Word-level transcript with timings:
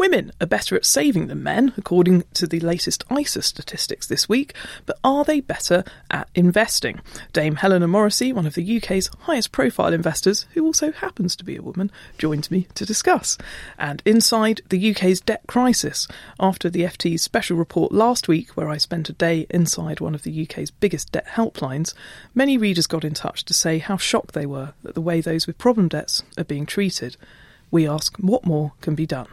Women 0.01 0.33
are 0.41 0.47
better 0.47 0.77
at 0.77 0.87
saving 0.87 1.27
than 1.27 1.43
men, 1.43 1.75
according 1.77 2.25
to 2.33 2.47
the 2.47 2.61
latest 2.61 3.05
ISA 3.15 3.43
statistics 3.43 4.07
this 4.07 4.31
week, 4.31 4.55
but 4.87 4.99
are 5.05 5.25
they 5.25 5.41
better 5.41 5.85
at 6.11 6.27
investing? 6.35 7.03
Dame 7.35 7.57
Helena 7.57 7.87
Morrissey, 7.87 8.33
one 8.33 8.47
of 8.47 8.55
the 8.55 8.79
UK's 8.79 9.11
highest 9.25 9.53
profile 9.53 9.93
investors, 9.93 10.47
who 10.55 10.65
also 10.65 10.91
happens 10.91 11.37
to 11.37 11.45
be 11.45 11.55
a 11.55 11.61
woman, 11.61 11.91
joins 12.17 12.51
me 12.51 12.67
to 12.77 12.87
discuss. 12.87 13.37
And 13.79 14.03
inside 14.07 14.63
the 14.71 14.91
UK's 14.91 15.21
debt 15.21 15.43
crisis, 15.47 16.09
after 16.41 16.71
the 16.71 16.85
FT's 16.85 17.21
special 17.21 17.59
report 17.59 17.93
last 17.93 18.27
week, 18.27 18.57
where 18.57 18.71
I 18.71 18.79
spent 18.79 19.11
a 19.11 19.13
day 19.13 19.47
inside 19.51 20.01
one 20.01 20.15
of 20.15 20.23
the 20.23 20.45
UK's 20.45 20.71
biggest 20.71 21.13
debt 21.13 21.27
helplines, 21.27 21.93
many 22.35 22.57
readers 22.57 22.87
got 22.87 23.05
in 23.05 23.13
touch 23.13 23.45
to 23.45 23.53
say 23.53 23.77
how 23.77 23.99
shocked 23.99 24.33
they 24.33 24.47
were 24.47 24.73
at 24.83 24.95
the 24.95 25.03
way 25.03 25.21
those 25.21 25.47
with 25.47 25.59
problem 25.59 25.89
debts 25.89 26.23
are 26.39 26.45
being 26.45 26.65
treated. 26.65 27.19
We 27.71 27.87
ask 27.87 28.17
what 28.17 28.47
more 28.47 28.73
can 28.81 28.95
be 28.95 29.05
done. 29.05 29.29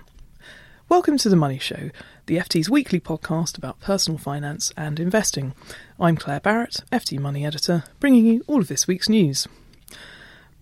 Welcome 0.90 1.18
to 1.18 1.28
The 1.28 1.36
Money 1.36 1.60
Show, 1.60 1.90
the 2.28 2.38
FT's 2.38 2.70
weekly 2.70 3.02
podcast 3.02 3.58
about 3.58 3.82
personal 3.82 4.18
finance 4.18 4.72
and 4.78 5.02
investing. 5.02 5.54
I'm 6.00 6.16
Claire 6.16 6.40
Barrett, 6.40 6.80
FT 6.94 7.20
Money 7.20 7.46
Editor, 7.46 7.84
bringing 8.00 8.26
you 8.26 8.42
all 8.48 8.62
of 8.62 8.70
this 8.70 8.88
week's 8.88 9.10
news. 9.10 9.50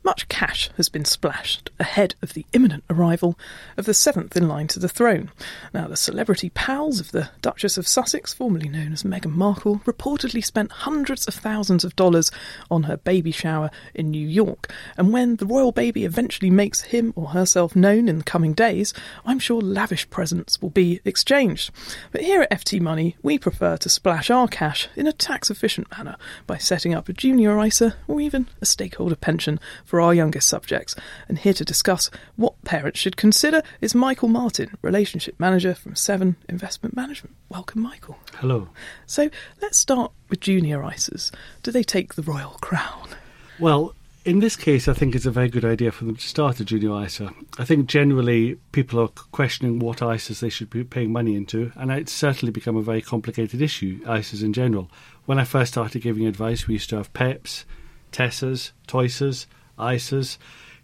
Much 0.06 0.30
cash 0.30 0.70
has 0.78 0.88
been 0.88 1.04
splashed 1.04 1.72
ahead 1.80 2.14
of 2.22 2.34
the 2.36 2.46
imminent 2.54 2.84
arrival 2.92 3.40
of 3.76 3.86
the 3.86 3.94
seventh 3.94 4.38
in 4.38 4.48
line 4.48 4.68
to 4.68 4.78
the 4.78 4.88
throne. 4.88 5.32
Now, 5.74 5.88
the 5.88 5.98
celebrity 5.98 6.52
pals 6.52 7.00
of 7.00 7.12
the 7.12 7.32
Duchess 7.42 7.76
of 7.76 7.88
Sussex, 7.88 8.32
formerly 8.32 8.70
known 8.70 8.94
as 8.94 9.02
Meghan 9.02 9.32
Markle, 9.32 9.80
reportedly 9.80 10.46
spent 10.46 10.72
hundreds 10.72 11.28
of 11.28 11.34
thousands 11.34 11.84
of 11.84 11.96
dollars 11.96 12.30
on 12.70 12.84
her 12.84 12.98
baby 12.98 13.32
shower 13.32 13.72
in 13.96 14.12
New 14.12 14.28
York. 14.28 14.72
And 14.96 15.12
when 15.12 15.38
the 15.38 15.48
royal 15.48 15.72
baby 15.72 16.06
eventually 16.06 16.52
makes 16.52 16.84
him 16.84 17.12
or 17.16 17.30
herself 17.30 17.76
known 17.76 18.08
in 18.08 18.20
the 18.20 18.24
coming 18.24 18.54
days, 18.54 18.94
I'm 19.26 19.40
sure 19.40 19.60
lavish 19.60 20.08
presents 20.12 20.62
will 20.62 20.70
be 20.70 21.02
exchanged. 21.04 21.72
But 22.12 22.22
here 22.22 22.44
at 22.44 22.52
FT 22.52 22.80
Money, 22.80 23.18
we 23.24 23.40
prefer 23.40 23.76
to 23.78 23.90
splash 23.90 24.30
our 24.30 24.48
cash 24.48 24.88
in 24.96 25.08
a 25.08 25.12
tax 25.12 25.50
efficient 25.50 25.90
manner 25.98 26.16
by 26.46 26.60
setting 26.60 26.94
up 26.94 27.10
a 27.10 27.14
junior 27.14 27.60
ISA 27.60 27.96
or 28.08 28.22
even 28.22 28.48
a 28.62 28.68
stakeholder 28.68 29.16
pension 29.16 29.60
for 29.84 29.95
our 30.02 30.14
youngest 30.14 30.48
subjects. 30.48 30.96
And 31.28 31.38
here 31.38 31.54
to 31.54 31.66
discuss 31.66 32.10
what 32.36 32.62
parents 32.64 33.00
should 33.00 33.18
consider 33.18 33.62
is 33.82 33.96
Michael 33.96 34.30
Martin, 34.30 34.78
Relationship 34.82 35.36
Manager 35.40 35.76
from 35.76 35.96
Seven 35.96 36.36
Investment 36.50 36.96
Management. 36.96 37.36
Welcome, 37.50 37.82
Michael. 37.82 38.18
Hello. 38.36 38.70
So 39.06 39.30
let's 39.62 39.78
start 39.78 40.12
with 40.30 40.40
junior 40.40 40.80
ISAs. 40.80 41.32
Do 41.64 41.72
they 41.72 41.84
take 41.84 42.16
the 42.16 42.22
royal 42.22 42.58
crown? 42.62 43.10
Well, 43.60 43.96
in 44.26 44.40
this 44.40 44.56
case, 44.56 44.88
I 44.88 44.94
think 44.94 45.14
it's 45.14 45.28
a 45.28 45.32
very 45.32 45.50
good 45.50 45.64
idea 45.64 45.92
for 45.92 46.04
them 46.04 46.16
to 46.16 46.28
start 46.28 46.60
a 46.60 46.66
junior 46.66 47.00
ISA. 47.06 47.32
I 47.60 47.64
think 47.64 47.86
generally 47.86 48.56
people 48.72 49.00
are 49.00 49.10
questioning 49.32 49.78
what 49.78 50.00
ISAs 50.00 50.40
they 50.40 50.50
should 50.50 50.72
be 50.72 50.84
paying 50.84 51.14
money 51.14 51.36
into, 51.36 51.72
and 51.76 51.92
it's 51.92 52.12
certainly 52.12 52.52
become 52.52 52.76
a 52.76 52.82
very 52.82 53.04
complicated 53.04 53.62
issue, 53.62 54.04
ISAs 54.04 54.44
in 54.44 54.52
general. 54.52 54.90
When 55.26 55.38
I 55.38 55.44
first 55.44 55.74
started 55.74 56.02
giving 56.02 56.26
advice, 56.26 56.68
we 56.68 56.74
used 56.74 56.90
to 56.90 56.98
have 56.98 57.14
PEPs, 57.14 57.66
TESSAs, 58.12 58.72
TOISAs, 58.88 59.46
ISAs, 59.78 60.38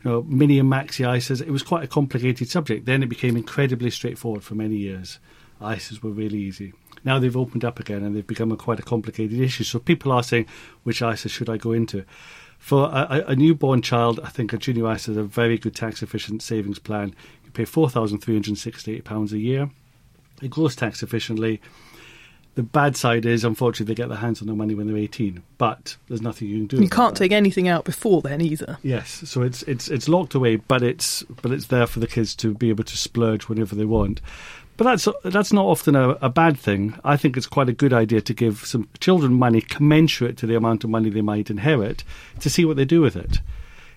you 0.03 0.12
know, 0.12 0.24
mini 0.24 0.59
and 0.59 0.72
maxi 0.72 1.06
ISAs. 1.06 1.41
It 1.41 1.52
was 1.52 1.63
quite 1.63 1.84
a 1.84 1.88
complicated 1.88 2.50
subject. 2.50 2.85
Then 2.85 3.03
it 3.03 3.09
became 3.09 3.38
incredibly 3.38 3.91
straightforward 3.91 4.44
for 4.44 4.56
many 4.56 4.75
years. 4.75 5.19
ISAs 5.62 6.02
were 6.02 6.12
really 6.12 6.40
easy. 6.40 6.74
Now 7.03 7.19
they've 7.19 7.38
opened 7.38 7.66
up 7.66 7.79
again 7.79 8.03
and 8.03 8.16
they've 8.16 8.25
become 8.25 8.52
a 8.52 8.57
quite 8.57 8.79
a 8.79 8.84
complicated 8.84 9.40
issue. 9.40 9.63
So 9.63 9.79
people 9.79 10.12
are 10.12 10.24
saying, 10.24 10.47
which 10.84 11.02
ISA 11.02 11.29
should 11.29 11.50
I 11.50 11.57
go 11.57 11.72
into? 11.72 12.06
For 12.57 12.90
a, 12.94 13.24
a 13.28 13.35
newborn 13.35 13.81
child, 13.81 14.19
I 14.24 14.29
think 14.29 14.53
a 14.53 14.57
junior 14.57 14.91
ISA 14.91 15.12
is 15.12 15.18
a 15.18 15.23
very 15.23 15.58
good 15.58 15.75
tax 15.75 16.03
efficient 16.03 16.44
savings 16.44 16.78
plan. 16.78 17.16
You 17.44 17.52
pay 17.52 17.63
£4,368 17.63 19.31
a 19.31 19.38
year. 19.38 19.69
It 20.41 20.50
grows 20.50 20.75
tax 20.75 21.02
efficiently. 21.02 21.59
The 22.56 22.64
bad 22.64 22.98
side 22.98 23.26
is, 23.26 23.46
unfortunately, 23.46 23.94
they 23.94 23.98
get 23.98 24.10
their 24.10 24.18
hands 24.18 24.42
on 24.42 24.48
the 24.48 24.54
money 24.54 24.76
when 24.76 24.88
they're 24.88 24.98
18, 24.98 25.42
but 25.58 25.96
there's 26.10 26.22
nothing 26.22 26.50
you 26.50 26.58
can 26.58 26.68
do. 26.68 26.84
You 26.84 26.90
can't 26.90 27.16
that. 27.16 27.20
take 27.20 27.32
anything 27.32 27.70
out 27.70 27.86
before 27.86 28.22
then 28.22 28.42
either. 28.42 28.78
Yes, 28.84 29.24
so 29.26 29.42
it's 29.42 29.64
it's 29.64 29.88
it's 29.88 30.10
locked 30.10 30.36
away, 30.36 30.58
but 30.58 30.84
it's 30.84 31.24
but 31.42 31.52
it's 31.52 31.68
there 31.68 31.88
for 31.88 32.02
the 32.02 32.08
kids 32.08 32.36
to 32.36 32.54
be 32.54 32.70
able 32.70 32.84
to 32.84 32.98
splurge 32.98 33.48
whenever 33.48 33.74
they 33.74 33.86
want. 33.86 34.20
But 34.82 34.84
that's 34.84 35.08
that's 35.24 35.54
not 35.54 35.66
often 35.66 35.96
a, 35.96 36.10
a 36.22 36.30
bad 36.30 36.58
thing. 36.58 36.96
I 37.04 37.16
think 37.16 37.38
it's 37.38 37.48
quite 37.48 37.70
a 37.70 37.74
good 37.74 37.94
idea 37.94 38.20
to 38.20 38.34
give 38.34 38.66
some 38.66 38.90
children 39.00 39.34
money 39.34 39.62
commensurate 39.62 40.38
to 40.38 40.48
the 40.48 40.56
amount 40.56 40.84
of 40.84 40.90
money 40.90 41.10
they 41.10 41.22
might 41.22 41.50
inherit 41.50 42.04
to 42.40 42.50
see 42.50 42.66
what 42.66 42.78
they 42.78 42.86
do 42.86 43.00
with 43.00 43.16
it. 43.16 43.42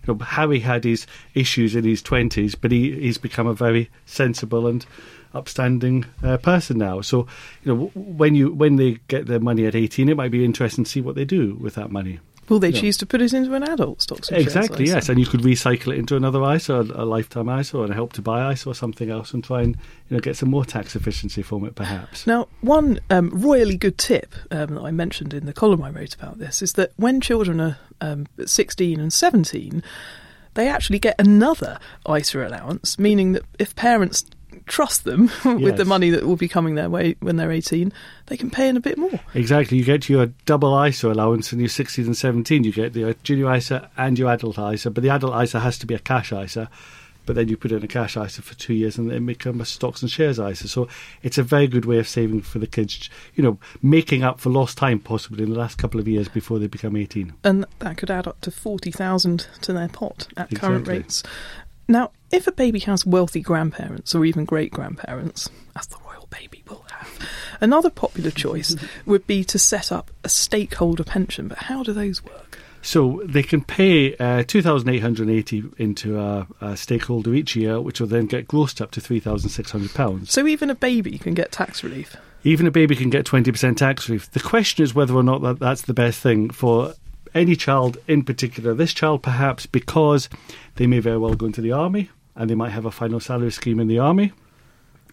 You 0.06 0.14
know, 0.14 0.24
Harry 0.24 0.60
had 0.60 0.84
his 0.84 1.06
issues 1.34 1.74
in 1.74 1.84
his 1.84 2.02
twenties, 2.02 2.54
but 2.54 2.70
he, 2.70 2.92
he's 3.00 3.18
become 3.18 3.46
a 3.46 3.54
very 3.54 3.90
sensible 4.04 4.66
and 4.66 4.84
upstanding 5.34 6.04
uh, 6.22 6.36
person 6.38 6.78
now. 6.78 7.00
So, 7.00 7.26
you 7.62 7.74
know, 7.74 7.86
when 7.94 8.34
you 8.34 8.52
when 8.52 8.76
they 8.76 8.98
get 9.08 9.26
their 9.26 9.40
money 9.40 9.66
at 9.66 9.74
eighteen, 9.74 10.08
it 10.08 10.16
might 10.16 10.30
be 10.30 10.44
interesting 10.44 10.84
to 10.84 10.90
see 10.90 11.00
what 11.00 11.14
they 11.14 11.24
do 11.24 11.54
with 11.56 11.74
that 11.74 11.90
money. 11.90 12.20
Will 12.48 12.58
they 12.58 12.68
Yeah. 12.68 12.80
choose 12.80 12.98
to 12.98 13.06
put 13.06 13.22
it 13.22 13.32
into 13.32 13.54
an 13.54 13.62
adult 13.62 14.02
shares 14.02 14.28
Exactly, 14.30 14.86
yes, 14.86 15.08
and 15.08 15.18
you 15.18 15.24
could 15.24 15.40
recycle 15.40 15.94
it 15.94 15.98
into 15.98 16.14
another 16.14 16.42
ISA, 16.42 16.74
a, 16.74 16.80
a 16.80 17.04
lifetime 17.06 17.48
ISA, 17.48 17.78
or 17.78 17.86
a 17.86 17.94
help 17.94 18.12
to 18.14 18.22
buy 18.22 18.52
ISA, 18.52 18.68
or 18.68 18.74
something 18.74 19.10
else, 19.10 19.32
and 19.32 19.42
try 19.42 19.62
and 19.62 19.76
you 20.10 20.16
know 20.16 20.20
get 20.20 20.36
some 20.36 20.50
more 20.50 20.64
tax 20.64 20.94
efficiency 20.94 21.40
from 21.42 21.64
it, 21.64 21.74
perhaps. 21.74 22.26
Now, 22.26 22.48
one 22.60 23.00
um, 23.08 23.30
royally 23.30 23.76
good 23.78 23.96
tip 23.96 24.34
um, 24.50 24.74
that 24.74 24.82
I 24.82 24.90
mentioned 24.90 25.32
in 25.32 25.46
the 25.46 25.54
column 25.54 25.82
I 25.82 25.90
wrote 25.90 26.14
about 26.14 26.38
this 26.38 26.60
is 26.60 26.74
that 26.74 26.92
when 26.96 27.20
children 27.22 27.60
are 27.60 27.78
um, 28.02 28.26
16 28.44 29.00
and 29.00 29.10
17, 29.10 29.82
they 30.52 30.68
actually 30.68 30.98
get 30.98 31.14
another 31.18 31.78
ISA 32.06 32.46
allowance, 32.46 32.98
meaning 32.98 33.32
that 33.32 33.44
if 33.58 33.74
parents 33.74 34.24
trust 34.66 35.04
them 35.04 35.30
with 35.44 35.76
the 35.76 35.84
money 35.84 36.10
that 36.10 36.24
will 36.24 36.36
be 36.36 36.48
coming 36.48 36.74
their 36.74 36.90
way 36.90 37.16
when 37.20 37.36
they're 37.36 37.52
18, 37.52 37.92
they 38.26 38.36
can 38.36 38.50
pay 38.50 38.68
in 38.68 38.76
a 38.76 38.80
bit 38.80 38.98
more. 38.98 39.20
Exactly, 39.34 39.78
you 39.78 39.84
get 39.84 40.08
your 40.08 40.26
double 40.46 40.82
ISA 40.82 41.10
allowance 41.10 41.52
in 41.52 41.58
your 41.58 41.68
16 41.68 42.06
and 42.06 42.16
17. 42.16 42.64
You 42.64 42.72
get 42.72 42.92
the 42.92 43.16
junior 43.22 43.54
ISA 43.54 43.90
and 43.96 44.18
your 44.18 44.30
adult 44.30 44.58
ISA, 44.58 44.90
but 44.90 45.02
the 45.02 45.10
adult 45.10 45.42
ISA 45.42 45.60
has 45.60 45.78
to 45.78 45.86
be 45.86 45.94
a 45.94 45.98
cash 45.98 46.32
ISA. 46.32 46.70
But 47.26 47.36
then 47.36 47.48
you 47.48 47.56
put 47.56 47.72
it 47.72 47.76
in 47.76 47.84
a 47.84 47.88
cash 47.88 48.18
ISA 48.18 48.42
for 48.42 48.54
two 48.54 48.74
years 48.74 48.98
and 48.98 49.10
then 49.10 49.24
become 49.24 49.58
a 49.58 49.64
stocks 49.64 50.02
and 50.02 50.10
shares 50.10 50.38
ISA. 50.38 50.68
So 50.68 50.88
it's 51.22 51.38
a 51.38 51.42
very 51.42 51.66
good 51.66 51.86
way 51.86 51.98
of 51.98 52.06
saving 52.06 52.42
for 52.42 52.58
the 52.58 52.66
kids, 52.66 53.08
you 53.34 53.42
know, 53.42 53.58
making 53.82 54.22
up 54.22 54.40
for 54.40 54.50
lost 54.50 54.76
time 54.76 55.00
possibly 55.00 55.44
in 55.44 55.50
the 55.50 55.58
last 55.58 55.78
couple 55.78 55.98
of 55.98 56.06
years 56.06 56.28
before 56.28 56.58
they 56.58 56.66
become 56.66 56.96
18. 56.96 57.32
and 57.42 57.64
that 57.78 57.96
could 57.96 58.10
add 58.10 58.28
up 58.28 58.40
to 58.42 58.50
40,000 58.50 59.46
to 59.62 59.72
their 59.72 59.88
pot 59.88 60.28
at 60.36 60.54
current 60.54 60.86
rates. 60.86 61.22
Now, 61.88 62.12
if 62.34 62.48
a 62.48 62.52
baby 62.52 62.80
has 62.80 63.06
wealthy 63.06 63.40
grandparents 63.40 64.12
or 64.14 64.24
even 64.24 64.44
great 64.44 64.72
grandparents, 64.72 65.48
as 65.76 65.86
the 65.86 65.96
royal 66.04 66.26
baby 66.30 66.64
will 66.68 66.84
have, 66.90 67.28
another 67.60 67.90
popular 67.90 68.32
choice 68.32 68.74
would 69.06 69.24
be 69.26 69.44
to 69.44 69.58
set 69.58 69.92
up 69.92 70.10
a 70.24 70.28
stakeholder 70.28 71.04
pension. 71.04 71.46
But 71.46 71.58
how 71.58 71.84
do 71.84 71.92
those 71.92 72.24
work? 72.24 72.58
So 72.82 73.22
they 73.24 73.44
can 73.44 73.62
pay 73.62 74.16
uh, 74.16 74.42
2,880 74.42 75.64
into 75.78 76.20
a, 76.20 76.46
a 76.60 76.76
stakeholder 76.76 77.32
each 77.32 77.56
year, 77.56 77.80
which 77.80 78.00
will 78.00 78.08
then 78.08 78.26
get 78.26 78.48
grossed 78.48 78.80
up 78.80 78.90
to 78.90 79.00
£3,600. 79.00 80.28
So 80.28 80.46
even 80.46 80.68
a 80.68 80.74
baby 80.74 81.16
can 81.16 81.34
get 81.34 81.52
tax 81.52 81.82
relief. 81.82 82.16
Even 82.42 82.66
a 82.66 82.70
baby 82.70 82.94
can 82.94 83.08
get 83.08 83.24
20% 83.24 83.76
tax 83.76 84.08
relief. 84.08 84.30
The 84.32 84.40
question 84.40 84.82
is 84.82 84.92
whether 84.92 85.14
or 85.14 85.22
not 85.22 85.40
that, 85.42 85.60
that's 85.60 85.82
the 85.82 85.94
best 85.94 86.20
thing 86.20 86.50
for 86.50 86.94
any 87.32 87.56
child 87.56 87.96
in 88.06 88.24
particular. 88.24 88.74
This 88.74 88.92
child, 88.92 89.22
perhaps 89.22 89.66
because 89.66 90.28
they 90.74 90.86
may 90.86 90.98
very 90.98 91.18
well 91.18 91.34
go 91.34 91.46
into 91.46 91.62
the 91.62 91.72
army 91.72 92.10
and 92.36 92.50
they 92.50 92.54
might 92.54 92.70
have 92.70 92.84
a 92.84 92.90
final 92.90 93.20
salary 93.20 93.50
scheme 93.50 93.80
in 93.80 93.88
the 93.88 93.98
army, 93.98 94.32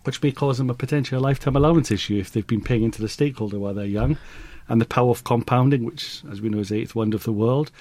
which 0.04 0.22
may 0.24 0.32
cause 0.32 0.58
them 0.58 0.70
a 0.70 0.74
potential 0.74 1.22
lifetime 1.22 1.56
allowance 1.56 1.92
issue 1.92 2.18
if 2.18 2.32
they've 2.32 2.48
been 2.48 2.62
paying 2.62 2.84
into 2.84 3.02
the 3.02 3.10
stakeholder 3.10 3.60
while 3.60 3.74
they're 3.74 3.86
young. 3.86 4.18
And 4.70 4.80
the 4.80 4.86
power 4.86 5.10
of 5.10 5.24
compounding, 5.24 5.84
which, 5.84 6.24
as 6.32 6.42
we 6.42 6.50
know, 6.50 6.60
is 6.60 6.70
the 6.70 6.80
eighth 6.80 6.96
wonder 6.96 7.18
of 7.18 7.24
the 7.24 7.34
world, 7.34 7.72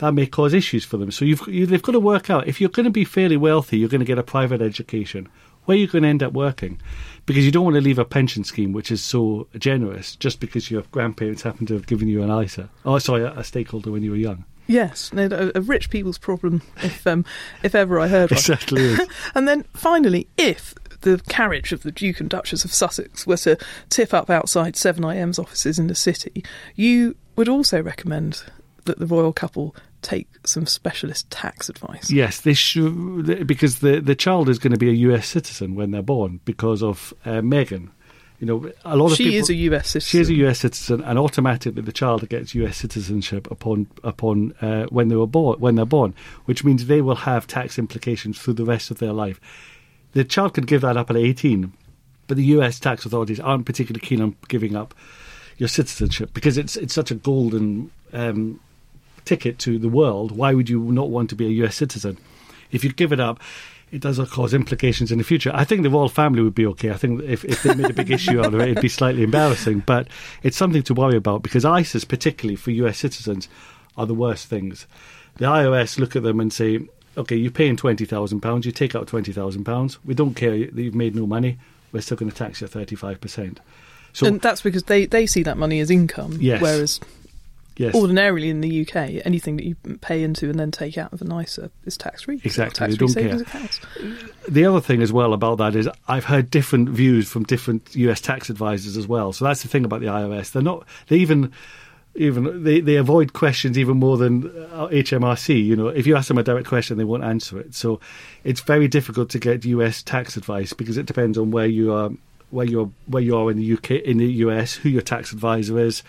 that 0.00 0.14
may 0.14 0.26
cause 0.26 0.54
issues 0.54 0.84
for 0.84 0.96
them. 0.96 1.10
So 1.10 1.24
you've, 1.24 1.46
you, 1.46 1.66
they've 1.66 1.82
got 1.82 1.92
to 1.92 2.00
work 2.00 2.30
out 2.30 2.48
if 2.48 2.60
you're 2.60 2.70
going 2.70 2.84
to 2.84 2.90
be 2.90 3.04
fairly 3.04 3.36
wealthy, 3.36 3.78
you're 3.78 3.88
going 3.88 4.00
to 4.00 4.06
get 4.06 4.18
a 4.18 4.22
private 4.22 4.62
education. 4.62 5.28
Where 5.64 5.76
are 5.76 5.78
you 5.78 5.86
going 5.86 6.02
to 6.02 6.08
end 6.08 6.22
up 6.22 6.32
working? 6.32 6.80
Because 7.26 7.44
you 7.44 7.52
don't 7.52 7.64
want 7.64 7.74
to 7.74 7.82
leave 7.82 7.98
a 7.98 8.04
pension 8.04 8.44
scheme 8.44 8.72
which 8.72 8.90
is 8.90 9.02
so 9.02 9.46
generous 9.58 10.16
just 10.16 10.40
because 10.40 10.70
your 10.70 10.82
grandparents 10.90 11.42
happen 11.42 11.66
to 11.66 11.74
have 11.74 11.86
given 11.86 12.08
you 12.08 12.22
an 12.22 12.30
ISA. 12.30 12.70
Oh, 12.84 12.98
sorry, 12.98 13.24
a 13.24 13.44
stakeholder 13.44 13.90
when 13.90 14.02
you 14.02 14.10
were 14.10 14.16
young. 14.16 14.44
Yes, 14.70 15.12
no, 15.12 15.50
a, 15.54 15.60
rich 15.60 15.90
people's 15.90 16.18
problem, 16.18 16.62
if 16.82 17.06
um, 17.06 17.24
if 17.62 17.74
ever 17.74 17.98
I 17.98 18.08
heard 18.08 18.30
It 18.30 18.36
one. 18.36 18.42
certainly 18.42 18.84
is. 18.84 19.00
and 19.34 19.48
then 19.48 19.64
finally, 19.74 20.28
if 20.38 20.74
the 21.00 21.20
carriage 21.28 21.72
of 21.72 21.82
the 21.82 21.90
Duke 21.92 22.20
and 22.20 22.28
Duchess 22.30 22.64
of 22.64 22.72
Sussex 22.72 23.26
were 23.26 23.36
to 23.38 23.56
tip 23.88 24.12
up 24.14 24.30
outside 24.30 24.74
7IM's 24.74 25.38
offices 25.38 25.78
in 25.78 25.86
the 25.86 25.94
city, 25.94 26.44
you 26.76 27.16
would 27.36 27.48
also 27.48 27.82
recommend 27.82 28.42
that 28.84 28.98
the 28.98 29.06
royal 29.06 29.32
couple 29.32 29.74
take 30.02 30.28
some 30.46 30.66
specialist 30.66 31.28
tax 31.30 31.68
advice. 31.68 32.10
Yes, 32.10 32.40
they 32.40 32.54
should 32.54 33.46
because 33.46 33.80
the 33.80 34.00
the 34.00 34.14
child 34.14 34.48
is 34.48 34.58
going 34.58 34.72
to 34.72 34.78
be 34.78 34.88
a 34.88 34.94
U.S. 35.08 35.26
citizen 35.28 35.74
when 35.74 35.90
they're 35.90 36.00
born 36.02 36.40
because 36.44 36.82
of 36.82 37.12
uh, 37.24 37.40
Meghan. 37.40 37.90
You 38.40 38.46
know, 38.46 38.72
a 38.86 38.96
lot 38.96 39.10
of 39.10 39.18
She 39.18 39.24
people, 39.24 39.38
is 39.40 39.50
a 39.50 39.54
US 39.54 39.90
citizen. 39.90 40.08
She 40.08 40.18
is 40.18 40.30
a 40.30 40.34
U.S. 40.34 40.60
citizen, 40.60 41.02
and 41.02 41.18
automatically 41.18 41.82
the 41.82 41.92
child 41.92 42.26
gets 42.30 42.54
U.S. 42.54 42.78
citizenship 42.78 43.50
upon 43.50 43.86
upon 44.02 44.54
uh, 44.62 44.86
when 44.86 45.08
they 45.08 45.16
were 45.16 45.26
born 45.26 45.60
when 45.60 45.74
they're 45.74 45.84
born, 45.84 46.14
which 46.46 46.64
means 46.64 46.86
they 46.86 47.02
will 47.02 47.16
have 47.16 47.46
tax 47.46 47.78
implications 47.78 48.40
through 48.40 48.54
the 48.54 48.64
rest 48.64 48.90
of 48.90 48.98
their 48.98 49.12
life. 49.12 49.38
The 50.12 50.24
child 50.24 50.54
could 50.54 50.66
give 50.66 50.80
that 50.80 50.96
up 50.96 51.10
at 51.10 51.16
18, 51.16 51.70
but 52.28 52.38
the 52.38 52.44
U.S. 52.44 52.80
tax 52.80 53.04
authorities 53.04 53.38
aren't 53.38 53.66
particularly 53.66 54.04
keen 54.04 54.22
on 54.22 54.34
giving 54.48 54.74
up 54.74 54.94
your 55.58 55.68
citizenship 55.68 56.32
because 56.32 56.56
it's 56.56 56.76
it's 56.76 56.94
such 56.94 57.10
a 57.10 57.14
golden 57.14 57.90
um, 58.14 58.58
ticket 59.26 59.58
to 59.58 59.78
the 59.78 59.90
world. 59.90 60.32
Why 60.32 60.54
would 60.54 60.70
you 60.70 60.80
not 60.80 61.10
want 61.10 61.28
to 61.28 61.36
be 61.36 61.44
a 61.44 61.50
U.S. 61.64 61.76
citizen? 61.76 62.16
If 62.70 62.84
you 62.84 62.92
give 62.92 63.12
it 63.12 63.20
up, 63.20 63.38
it 63.92 64.00
does 64.00 64.18
cause 64.30 64.54
implications 64.54 65.10
in 65.10 65.18
the 65.18 65.24
future. 65.24 65.50
I 65.52 65.64
think 65.64 65.82
the 65.82 65.90
royal 65.90 66.08
family 66.08 66.42
would 66.42 66.54
be 66.54 66.66
okay. 66.66 66.90
I 66.90 66.96
think 66.96 67.22
if, 67.22 67.44
if 67.44 67.62
they 67.62 67.74
made 67.74 67.90
a 67.90 67.94
big 67.94 68.10
issue 68.18 68.38
out 68.40 68.54
of 68.54 68.60
it, 68.60 68.68
it'd 68.70 68.82
be 68.82 68.88
slightly 68.88 69.22
embarrassing. 69.22 69.80
But 69.80 70.08
it's 70.42 70.56
something 70.56 70.82
to 70.84 70.94
worry 70.94 71.16
about 71.16 71.42
because 71.42 71.64
ISAs, 71.64 72.06
particularly 72.06 72.56
for 72.56 72.70
US 72.70 72.98
citizens, 72.98 73.48
are 73.96 74.06
the 74.06 74.14
worst 74.14 74.46
things. 74.46 74.86
The 75.36 75.46
IRS 75.46 75.98
look 75.98 76.14
at 76.16 76.22
them 76.22 76.38
and 76.40 76.52
say, 76.52 76.80
okay, 77.16 77.36
you're 77.36 77.50
paying 77.50 77.76
£20,000, 77.76 78.64
you 78.64 78.72
take 78.72 78.94
out 78.94 79.06
£20,000, 79.06 79.98
we 80.04 80.14
don't 80.14 80.34
care 80.34 80.50
that 80.50 80.80
you've 80.80 80.94
made 80.94 81.16
no 81.16 81.26
money, 81.26 81.58
we're 81.92 82.00
still 82.00 82.16
going 82.16 82.30
to 82.30 82.36
tax 82.36 82.60
you 82.60 82.68
35%. 82.68 83.58
So, 84.12 84.26
and 84.26 84.40
that's 84.40 84.62
because 84.62 84.84
they, 84.84 85.06
they 85.06 85.26
see 85.26 85.42
that 85.44 85.56
money 85.56 85.80
as 85.80 85.90
income, 85.90 86.36
Yes. 86.40 86.60
whereas 86.62 87.00
yes. 87.80 87.94
ordinarily 87.94 88.50
in 88.50 88.60
the 88.60 88.82
UK, 88.82 89.24
anything 89.24 89.56
that 89.56 89.64
you 89.64 89.74
pay 90.00 90.22
into 90.22 90.50
and 90.50 90.58
then 90.58 90.70
take 90.70 90.98
out 90.98 91.12
of 91.12 91.22
an 91.22 91.32
ISA 91.32 91.70
is 91.84 91.96
tax 91.96 92.22
free. 92.22 92.40
Exactly, 92.44 92.86
tax 92.86 92.96
don't 92.96 93.08
savings 93.08 93.42
care. 93.42 93.60
accounts. 93.60 93.80
the 94.48 94.66
other 94.66 94.80
thing 94.80 95.02
as 95.02 95.12
well 95.12 95.32
about 95.32 95.58
that 95.58 95.74
is 95.74 95.88
I've 96.06 96.26
heard 96.26 96.50
different 96.50 96.90
views 96.90 97.28
from 97.28 97.44
different 97.44 97.94
US 97.96 98.20
tax 98.20 98.50
advisors 98.50 98.96
as 98.96 99.06
well. 99.06 99.32
So 99.32 99.44
that's 99.44 99.62
the 99.62 99.68
thing 99.68 99.84
about 99.84 100.00
the 100.00 100.06
IRS. 100.06 100.52
They're 100.52 100.62
not 100.62 100.86
they 101.08 101.16
even 101.16 101.52
even 102.16 102.64
they, 102.64 102.80
they 102.80 102.96
avoid 102.96 103.32
questions 103.32 103.78
even 103.78 103.96
more 103.96 104.16
than 104.16 104.48
uh, 104.72 104.88
HMRC. 104.88 105.64
You 105.64 105.76
know, 105.76 105.88
if 105.88 106.06
you 106.06 106.16
ask 106.16 106.28
them 106.28 106.38
a 106.38 106.42
direct 106.42 106.66
question, 106.66 106.98
they 106.98 107.04
won't 107.04 107.24
answer 107.24 107.58
it. 107.58 107.74
So 107.74 108.00
it's 108.44 108.60
very 108.60 108.88
difficult 108.88 109.30
to 109.30 109.38
get 109.38 109.64
US 109.64 110.02
tax 110.02 110.36
advice 110.36 110.72
because 110.72 110.96
it 110.96 111.06
depends 111.06 111.38
on 111.38 111.50
where 111.50 111.66
you 111.66 111.92
are, 111.92 112.10
where 112.50 112.66
you're, 112.66 112.90
where 113.06 113.22
you 113.22 113.36
are 113.36 113.50
in 113.50 113.56
the 113.56 113.72
UK, 113.74 113.90
in 113.92 114.18
the 114.18 114.26
US, 114.26 114.74
who 114.74 114.88
your 114.88 115.02
tax 115.02 115.32
advisor 115.32 115.78
is. 115.78 116.02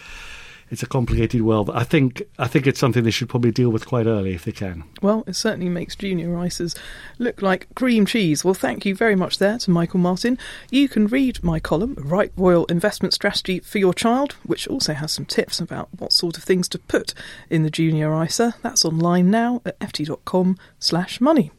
It's 0.71 0.81
a 0.81 0.87
complicated 0.87 1.41
world. 1.41 1.69
I 1.73 1.83
think 1.83 2.23
I 2.39 2.47
think 2.47 2.65
it's 2.65 2.79
something 2.79 3.03
they 3.03 3.11
should 3.11 3.27
probably 3.27 3.51
deal 3.51 3.69
with 3.69 3.85
quite 3.85 4.07
early 4.07 4.33
if 4.33 4.45
they 4.45 4.53
can. 4.53 4.85
Well, 5.01 5.25
it 5.27 5.35
certainly 5.35 5.67
makes 5.67 5.97
junior 5.97 6.29
ISAs 6.29 6.77
look 7.19 7.41
like 7.41 7.67
cream 7.75 8.05
cheese. 8.05 8.45
Well, 8.45 8.53
thank 8.53 8.85
you 8.85 8.95
very 8.95 9.17
much 9.17 9.37
there 9.37 9.57
to 9.59 9.69
Michael 9.69 9.99
Martin. 9.99 10.37
You 10.69 10.87
can 10.87 11.07
read 11.07 11.43
my 11.43 11.59
column, 11.59 11.95
Right 11.97 12.31
Royal 12.37 12.63
Investment 12.65 13.13
Strategy 13.13 13.59
for 13.59 13.79
Your 13.79 13.93
Child, 13.93 14.31
which 14.43 14.65
also 14.69 14.93
has 14.93 15.11
some 15.11 15.25
tips 15.25 15.59
about 15.59 15.89
what 15.99 16.13
sort 16.13 16.37
of 16.37 16.43
things 16.43 16.69
to 16.69 16.79
put 16.79 17.13
in 17.49 17.63
the 17.63 17.69
junior 17.69 18.23
ISA. 18.23 18.55
That's 18.61 18.85
online 18.85 19.29
now 19.29 19.61
at 19.65 19.77
ft.com 19.79 20.57
slash 20.79 21.19
money. 21.19 21.51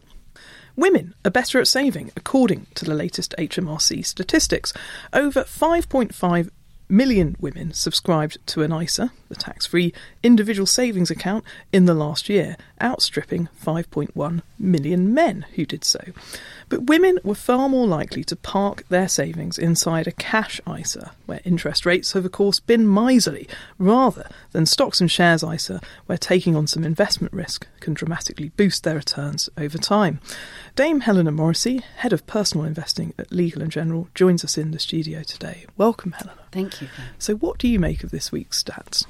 Women 0.74 1.14
are 1.22 1.30
better 1.30 1.60
at 1.60 1.68
saving, 1.68 2.12
according 2.16 2.66
to 2.76 2.86
the 2.86 2.94
latest 2.94 3.34
HMRC 3.38 4.06
statistics. 4.06 4.72
Over 5.12 5.42
5.5 5.42 6.48
million 6.92 7.34
women 7.40 7.72
subscribed 7.72 8.38
to 8.46 8.62
an 8.62 8.72
ISA, 8.72 9.10
the 9.28 9.34
tax 9.34 9.64
free 9.64 9.94
individual 10.22 10.66
savings 10.66 11.10
account, 11.10 11.42
in 11.72 11.86
the 11.86 11.94
last 11.94 12.28
year, 12.28 12.56
outstripping 12.80 13.48
5.1 13.64 14.42
million 14.58 15.14
men 15.14 15.46
who 15.54 15.64
did 15.64 15.84
so. 15.84 16.00
But 16.68 16.86
women 16.86 17.18
were 17.24 17.34
far 17.34 17.68
more 17.68 17.86
likely 17.86 18.22
to 18.24 18.36
park 18.36 18.84
their 18.88 19.08
savings 19.08 19.58
inside 19.58 20.06
a 20.06 20.12
cash 20.12 20.60
ISA, 20.70 21.12
where 21.26 21.40
interest 21.44 21.86
rates 21.86 22.12
have, 22.12 22.26
of 22.26 22.32
course, 22.32 22.60
been 22.60 22.86
miserly, 22.86 23.48
rather 23.78 24.28
than 24.52 24.66
stocks 24.66 25.00
and 25.00 25.10
shares 25.10 25.42
ISA, 25.42 25.80
where 26.06 26.18
taking 26.18 26.54
on 26.54 26.66
some 26.66 26.84
investment 26.84 27.32
risk 27.32 27.66
can 27.80 27.94
dramatically 27.94 28.50
boost 28.50 28.84
their 28.84 28.96
returns 28.96 29.48
over 29.56 29.78
time. 29.78 30.20
Dame 30.76 31.00
Helena 31.00 31.32
Morrissey, 31.32 31.78
Head 31.96 32.12
of 32.12 32.26
Personal 32.26 32.66
Investing 32.66 33.14
at 33.18 33.32
Legal 33.32 33.62
and 33.62 33.72
General, 33.72 34.08
joins 34.14 34.44
us 34.44 34.58
in 34.58 34.72
the 34.72 34.78
studio 34.78 35.22
today. 35.22 35.64
Welcome, 35.76 36.12
Helena. 36.12 36.41
Thank 36.52 36.80
you. 36.80 36.88
So, 37.18 37.34
what 37.34 37.58
do 37.58 37.66
you 37.66 37.78
make 37.80 38.04
of 38.04 38.10
this 38.10 38.30
week's 38.30 38.62
stats? 38.62 39.06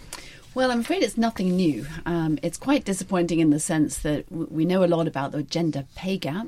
Well, 0.54 0.70
I'm 0.70 0.80
afraid 0.80 1.02
it's 1.02 1.16
nothing 1.16 1.56
new. 1.56 1.86
Um, 2.06 2.38
it's 2.42 2.58
quite 2.58 2.84
disappointing 2.84 3.40
in 3.40 3.50
the 3.50 3.58
sense 3.58 3.98
that 3.98 4.28
w- 4.28 4.48
we 4.50 4.64
know 4.64 4.84
a 4.84 4.86
lot 4.86 5.08
about 5.08 5.32
the 5.32 5.42
gender 5.42 5.84
pay 5.96 6.18
gap. 6.18 6.46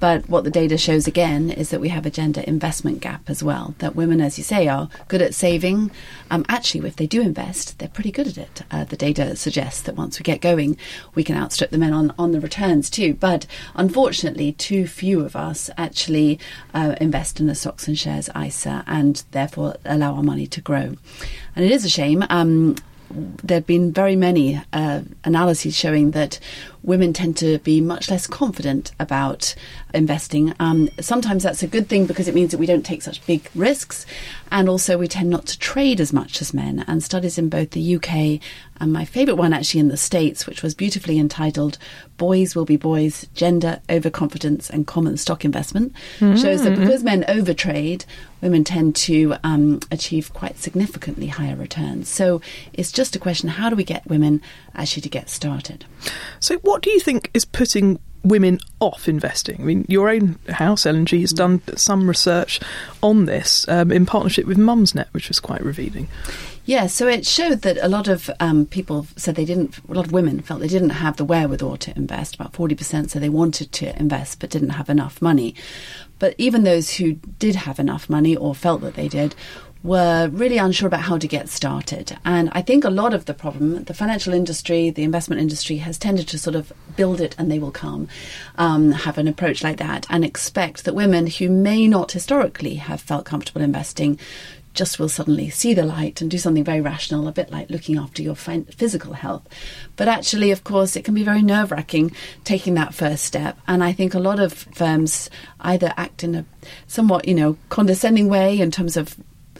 But 0.00 0.28
what 0.28 0.44
the 0.44 0.50
data 0.50 0.76
shows 0.76 1.06
again 1.06 1.50
is 1.50 1.70
that 1.70 1.80
we 1.80 1.88
have 1.88 2.04
a 2.04 2.10
gender 2.10 2.42
investment 2.42 3.00
gap 3.00 3.28
as 3.28 3.42
well. 3.42 3.74
That 3.78 3.96
women, 3.96 4.20
as 4.20 4.36
you 4.36 4.44
say, 4.44 4.68
are 4.68 4.88
good 5.08 5.22
at 5.22 5.34
saving. 5.34 5.90
Um, 6.30 6.44
actually, 6.48 6.86
if 6.86 6.96
they 6.96 7.06
do 7.06 7.22
invest, 7.22 7.78
they're 7.78 7.88
pretty 7.88 8.10
good 8.10 8.26
at 8.26 8.38
it. 8.38 8.62
Uh, 8.70 8.84
the 8.84 8.96
data 8.96 9.36
suggests 9.36 9.82
that 9.82 9.96
once 9.96 10.18
we 10.18 10.24
get 10.24 10.40
going, 10.40 10.76
we 11.14 11.24
can 11.24 11.36
outstrip 11.36 11.70
the 11.70 11.78
men 11.78 11.92
on, 11.92 12.12
on 12.18 12.32
the 12.32 12.40
returns 12.40 12.90
too. 12.90 13.14
But 13.14 13.46
unfortunately, 13.74 14.52
too 14.52 14.86
few 14.86 15.20
of 15.20 15.36
us 15.36 15.70
actually 15.78 16.38
uh, 16.74 16.96
invest 17.00 17.40
in 17.40 17.48
a 17.48 17.54
stocks 17.54 17.88
and 17.88 17.98
shares 17.98 18.28
ISA 18.36 18.84
and 18.86 19.22
therefore 19.30 19.76
allow 19.84 20.14
our 20.14 20.22
money 20.22 20.46
to 20.48 20.60
grow. 20.60 20.96
And 21.56 21.64
it 21.64 21.70
is 21.70 21.84
a 21.84 21.88
shame. 21.88 22.24
Um, 22.30 22.76
there 23.14 23.56
have 23.56 23.66
been 23.66 23.92
very 23.92 24.16
many 24.16 24.60
uh, 24.72 25.02
analyses 25.24 25.76
showing 25.76 26.10
that 26.12 26.38
women 26.82 27.12
tend 27.12 27.36
to 27.38 27.58
be 27.58 27.80
much 27.80 28.10
less 28.10 28.26
confident 28.26 28.92
about 29.00 29.54
investing. 29.92 30.54
Um, 30.60 30.88
sometimes 31.00 31.42
that's 31.42 31.62
a 31.62 31.66
good 31.66 31.88
thing 31.88 32.06
because 32.06 32.28
it 32.28 32.34
means 32.34 32.50
that 32.50 32.58
we 32.58 32.66
don't 32.66 32.84
take 32.84 33.02
such 33.02 33.24
big 33.26 33.48
risks, 33.54 34.04
and 34.50 34.68
also 34.68 34.98
we 34.98 35.08
tend 35.08 35.30
not 35.30 35.46
to 35.46 35.58
trade 35.58 36.00
as 36.00 36.12
much 36.12 36.40
as 36.40 36.52
men. 36.52 36.84
And 36.86 37.02
studies 37.02 37.38
in 37.38 37.48
both 37.48 37.70
the 37.70 37.96
UK 37.96 38.40
and 38.80 38.92
my 38.92 39.04
favourite 39.04 39.38
one 39.38 39.52
actually 39.52 39.80
in 39.80 39.88
the 39.88 39.96
States, 39.96 40.46
which 40.46 40.62
was 40.62 40.74
beautifully 40.74 41.18
entitled 41.18 41.78
Boys 42.16 42.54
Will 42.54 42.64
Be 42.64 42.76
Boys 42.76 43.26
Gender, 43.34 43.80
Overconfidence 43.88 44.70
and 44.70 44.86
Common 44.86 45.16
Stock 45.16 45.44
Investment, 45.44 45.92
shows 46.36 46.62
that 46.64 46.78
because 46.78 47.02
men 47.02 47.24
overtrade, 47.24 48.04
women 48.40 48.64
tend 48.64 48.94
to 48.96 49.34
um, 49.42 49.80
achieve 49.90 50.32
quite 50.34 50.58
significantly 50.58 51.28
higher 51.28 51.56
returns. 51.56 52.08
So 52.08 52.40
it's 52.72 52.92
just 52.92 53.16
a 53.16 53.18
question 53.18 53.48
how 53.48 53.70
do 53.70 53.76
we 53.76 53.84
get 53.84 54.06
women 54.06 54.42
actually 54.74 55.02
to 55.02 55.08
get 55.08 55.30
started? 55.30 55.84
So, 56.40 56.58
what 56.58 56.82
do 56.82 56.90
you 56.90 57.00
think 57.00 57.30
is 57.34 57.44
putting 57.44 57.98
women 58.22 58.58
off 58.80 59.08
investing? 59.08 59.60
I 59.60 59.64
mean, 59.64 59.84
your 59.88 60.08
own 60.08 60.38
house, 60.48 60.86
L&G, 60.86 61.20
has 61.20 61.32
done 61.32 61.62
some 61.76 62.08
research 62.08 62.60
on 63.02 63.26
this 63.26 63.68
um, 63.68 63.92
in 63.92 64.06
partnership 64.06 64.46
with 64.46 64.58
Mumsnet, 64.58 65.06
which 65.12 65.28
was 65.28 65.40
quite 65.40 65.62
revealing. 65.62 66.08
Yeah, 66.66 66.86
so 66.86 67.06
it 67.06 67.26
showed 67.26 67.60
that 67.62 67.76
a 67.82 67.88
lot 67.88 68.08
of 68.08 68.30
um, 68.40 68.64
people 68.64 69.06
said 69.16 69.34
they 69.34 69.44
didn't, 69.44 69.78
a 69.86 69.92
lot 69.92 70.06
of 70.06 70.12
women 70.12 70.40
felt 70.40 70.60
they 70.60 70.68
didn't 70.68 70.90
have 70.90 71.18
the 71.18 71.24
wherewithal 71.24 71.76
to 71.78 71.96
invest. 71.96 72.36
About 72.36 72.54
40% 72.54 73.10
said 73.10 73.22
they 73.22 73.28
wanted 73.28 73.70
to 73.72 73.98
invest 73.98 74.40
but 74.40 74.48
didn't 74.48 74.70
have 74.70 74.88
enough 74.88 75.20
money. 75.20 75.54
But 76.18 76.34
even 76.38 76.64
those 76.64 76.94
who 76.94 77.14
did 77.38 77.54
have 77.54 77.78
enough 77.78 78.08
money 78.08 78.34
or 78.34 78.54
felt 78.54 78.80
that 78.80 78.94
they 78.94 79.08
did, 79.08 79.34
were 79.84 80.30
really 80.32 80.56
unsure 80.56 80.86
about 80.86 81.02
how 81.02 81.18
to 81.18 81.28
get 81.28 81.46
started. 81.50 82.16
And 82.24 82.48
I 82.52 82.62
think 82.62 82.84
a 82.84 82.90
lot 82.90 83.12
of 83.12 83.26
the 83.26 83.34
problem, 83.34 83.84
the 83.84 83.92
financial 83.92 84.32
industry, 84.32 84.88
the 84.88 85.02
investment 85.02 85.42
industry 85.42 85.76
has 85.76 85.98
tended 85.98 86.26
to 86.28 86.38
sort 86.38 86.56
of 86.56 86.72
build 86.96 87.20
it 87.20 87.34
and 87.36 87.52
they 87.52 87.58
will 87.58 87.70
come, 87.70 88.08
um, 88.56 88.92
have 88.92 89.18
an 89.18 89.28
approach 89.28 89.62
like 89.62 89.76
that, 89.76 90.06
and 90.08 90.24
expect 90.24 90.86
that 90.86 90.94
women 90.94 91.26
who 91.26 91.50
may 91.50 91.86
not 91.86 92.12
historically 92.12 92.76
have 92.76 93.02
felt 93.02 93.26
comfortable 93.26 93.60
investing 93.60 94.18
just 94.74 94.98
will 94.98 95.08
suddenly 95.08 95.48
see 95.50 95.72
the 95.72 95.84
light 95.84 96.20
and 96.20 96.30
do 96.30 96.38
something 96.38 96.64
very 96.64 96.80
rational, 96.80 97.28
a 97.28 97.32
bit 97.32 97.50
like 97.50 97.70
looking 97.70 97.96
after 97.96 98.22
your 98.22 98.34
physical 98.34 99.14
health. 99.14 99.48
But 99.96 100.08
actually, 100.08 100.50
of 100.50 100.64
course, 100.64 100.96
it 100.96 101.04
can 101.04 101.14
be 101.14 101.22
very 101.22 101.42
nerve 101.42 101.70
wracking 101.70 102.12
taking 102.42 102.74
that 102.74 102.94
first 102.94 103.24
step. 103.24 103.56
And 103.66 103.82
I 103.82 103.92
think 103.92 104.14
a 104.14 104.18
lot 104.18 104.40
of 104.40 104.52
firms 104.52 105.30
either 105.60 105.94
act 105.96 106.24
in 106.24 106.34
a 106.34 106.44
somewhat, 106.86 107.26
you 107.26 107.34
know, 107.34 107.56
condescending 107.68 108.28
way 108.28 108.58
in 108.58 108.70
terms 108.70 108.96
of 108.96 109.16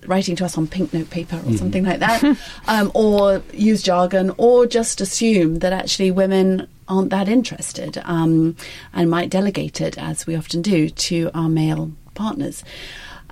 writing 0.07 0.37
to 0.37 0.45
us 0.45 0.59
on 0.59 0.67
pink 0.67 0.93
note 0.93 1.11
paper 1.11 1.37
or 1.37 1.51
mm. 1.51 1.59
something 1.59 1.85
like 1.85 2.01
that, 2.01 2.23
um, 2.67 2.91
or 2.95 3.43
use 3.53 3.83
jargon, 3.83 4.33
or 4.37 4.67
just 4.67 5.01
assume 5.01 5.61
that 5.61 5.73
actually 5.73 6.11
women 6.11 6.69
aren't 6.89 7.11
that 7.11 7.29
interested 7.29 8.01
um, 8.05 8.57
and 8.93 9.11
might 9.11 9.31
delegate 9.31 9.81
it, 9.81 9.97
as 9.97 10.27
we 10.27 10.37
often 10.37 10.61
do, 10.61 10.91
to 10.91 11.31
our 11.35 11.49
male 11.49 11.93
partners. 12.15 12.65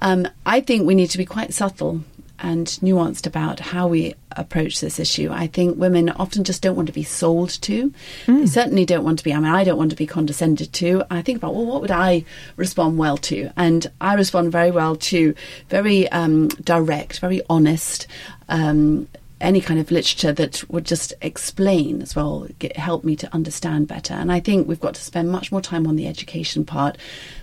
Um, 0.02 0.26
I 0.44 0.61
think 0.61 0.85
we 0.85 0.97
need 0.97 1.11
to 1.11 1.18
be 1.18 1.25
quite 1.25 1.54
subtle 1.54 2.02
and 2.40 2.66
nuanced 2.82 3.25
about 3.25 3.61
how 3.61 3.87
we 3.87 4.14
approach 4.32 4.80
this 4.80 4.99
issue. 4.99 5.30
I 5.30 5.47
think 5.47 5.78
women 5.78 6.09
often 6.11 6.42
just 6.42 6.61
don't 6.61 6.75
want 6.75 6.88
to 6.88 6.92
be 6.92 7.04
sold 7.04 7.50
to. 7.50 7.94
Mm. 8.26 8.40
They 8.40 8.47
certainly 8.47 8.85
don't 8.85 9.04
want 9.04 9.18
to 9.18 9.25
be, 9.25 9.32
I 9.32 9.38
mean, 9.38 9.52
I 9.52 9.62
don't 9.62 9.78
want 9.78 9.90
to 9.90 9.97
be 9.97 10.09
condescended 10.09 10.73
to. 10.73 11.04
I 11.09 11.23
think 11.23 11.38
about, 11.38 11.54
well, 11.54 11.66
what 11.66 11.80
would 11.82 11.92
I 11.92 12.25
respond 12.56 12.99
well 12.99 13.16
to? 13.18 13.50
And 13.56 13.88
I 14.00 14.14
respond 14.14 14.50
very 14.50 14.73
well 14.73 14.97
to 14.97 15.37
very 15.68 16.09
um, 16.09 16.49
direct, 16.49 17.21
very 17.21 17.40
honest, 17.49 18.09
um, 18.49 19.06
any 19.40 19.61
kind 19.61 19.78
of 19.78 19.92
literature 19.92 20.32
that 20.32 20.68
would 20.68 20.85
just 20.85 21.14
explain 21.23 22.02
as 22.02 22.16
well, 22.16 22.49
get, 22.59 22.76
help 22.76 23.04
me 23.04 23.14
to 23.16 23.32
understand 23.32 23.87
better. 23.87 24.14
And 24.14 24.32
I 24.32 24.40
think 24.40 24.66
we've 24.66 24.80
got 24.80 24.94
to 24.94 25.00
spend 25.00 25.30
much 25.30 25.52
more 25.52 25.61
time 25.61 25.87
on 25.87 25.94
the 25.94 26.09
education 26.09 26.64
part 26.64 26.99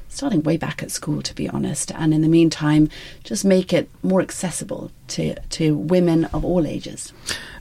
starting 0.10 0.44
way 0.44 0.58
back 0.58 0.84
at 0.84 0.92
school, 0.92 1.22
to 1.22 1.34
be 1.34 1.48
honest. 1.48 1.92
And 1.92 2.14
in 2.14 2.22
the 2.22 2.28
meantime, 2.28 2.90
just 3.24 3.46
make 3.46 3.72
it 3.72 3.90
more 4.04 4.22
accessible 4.22 4.92
to, 5.10 5.36
to 5.36 5.76
women 5.76 6.26
of 6.26 6.44
all 6.44 6.68
ages. 6.68 7.14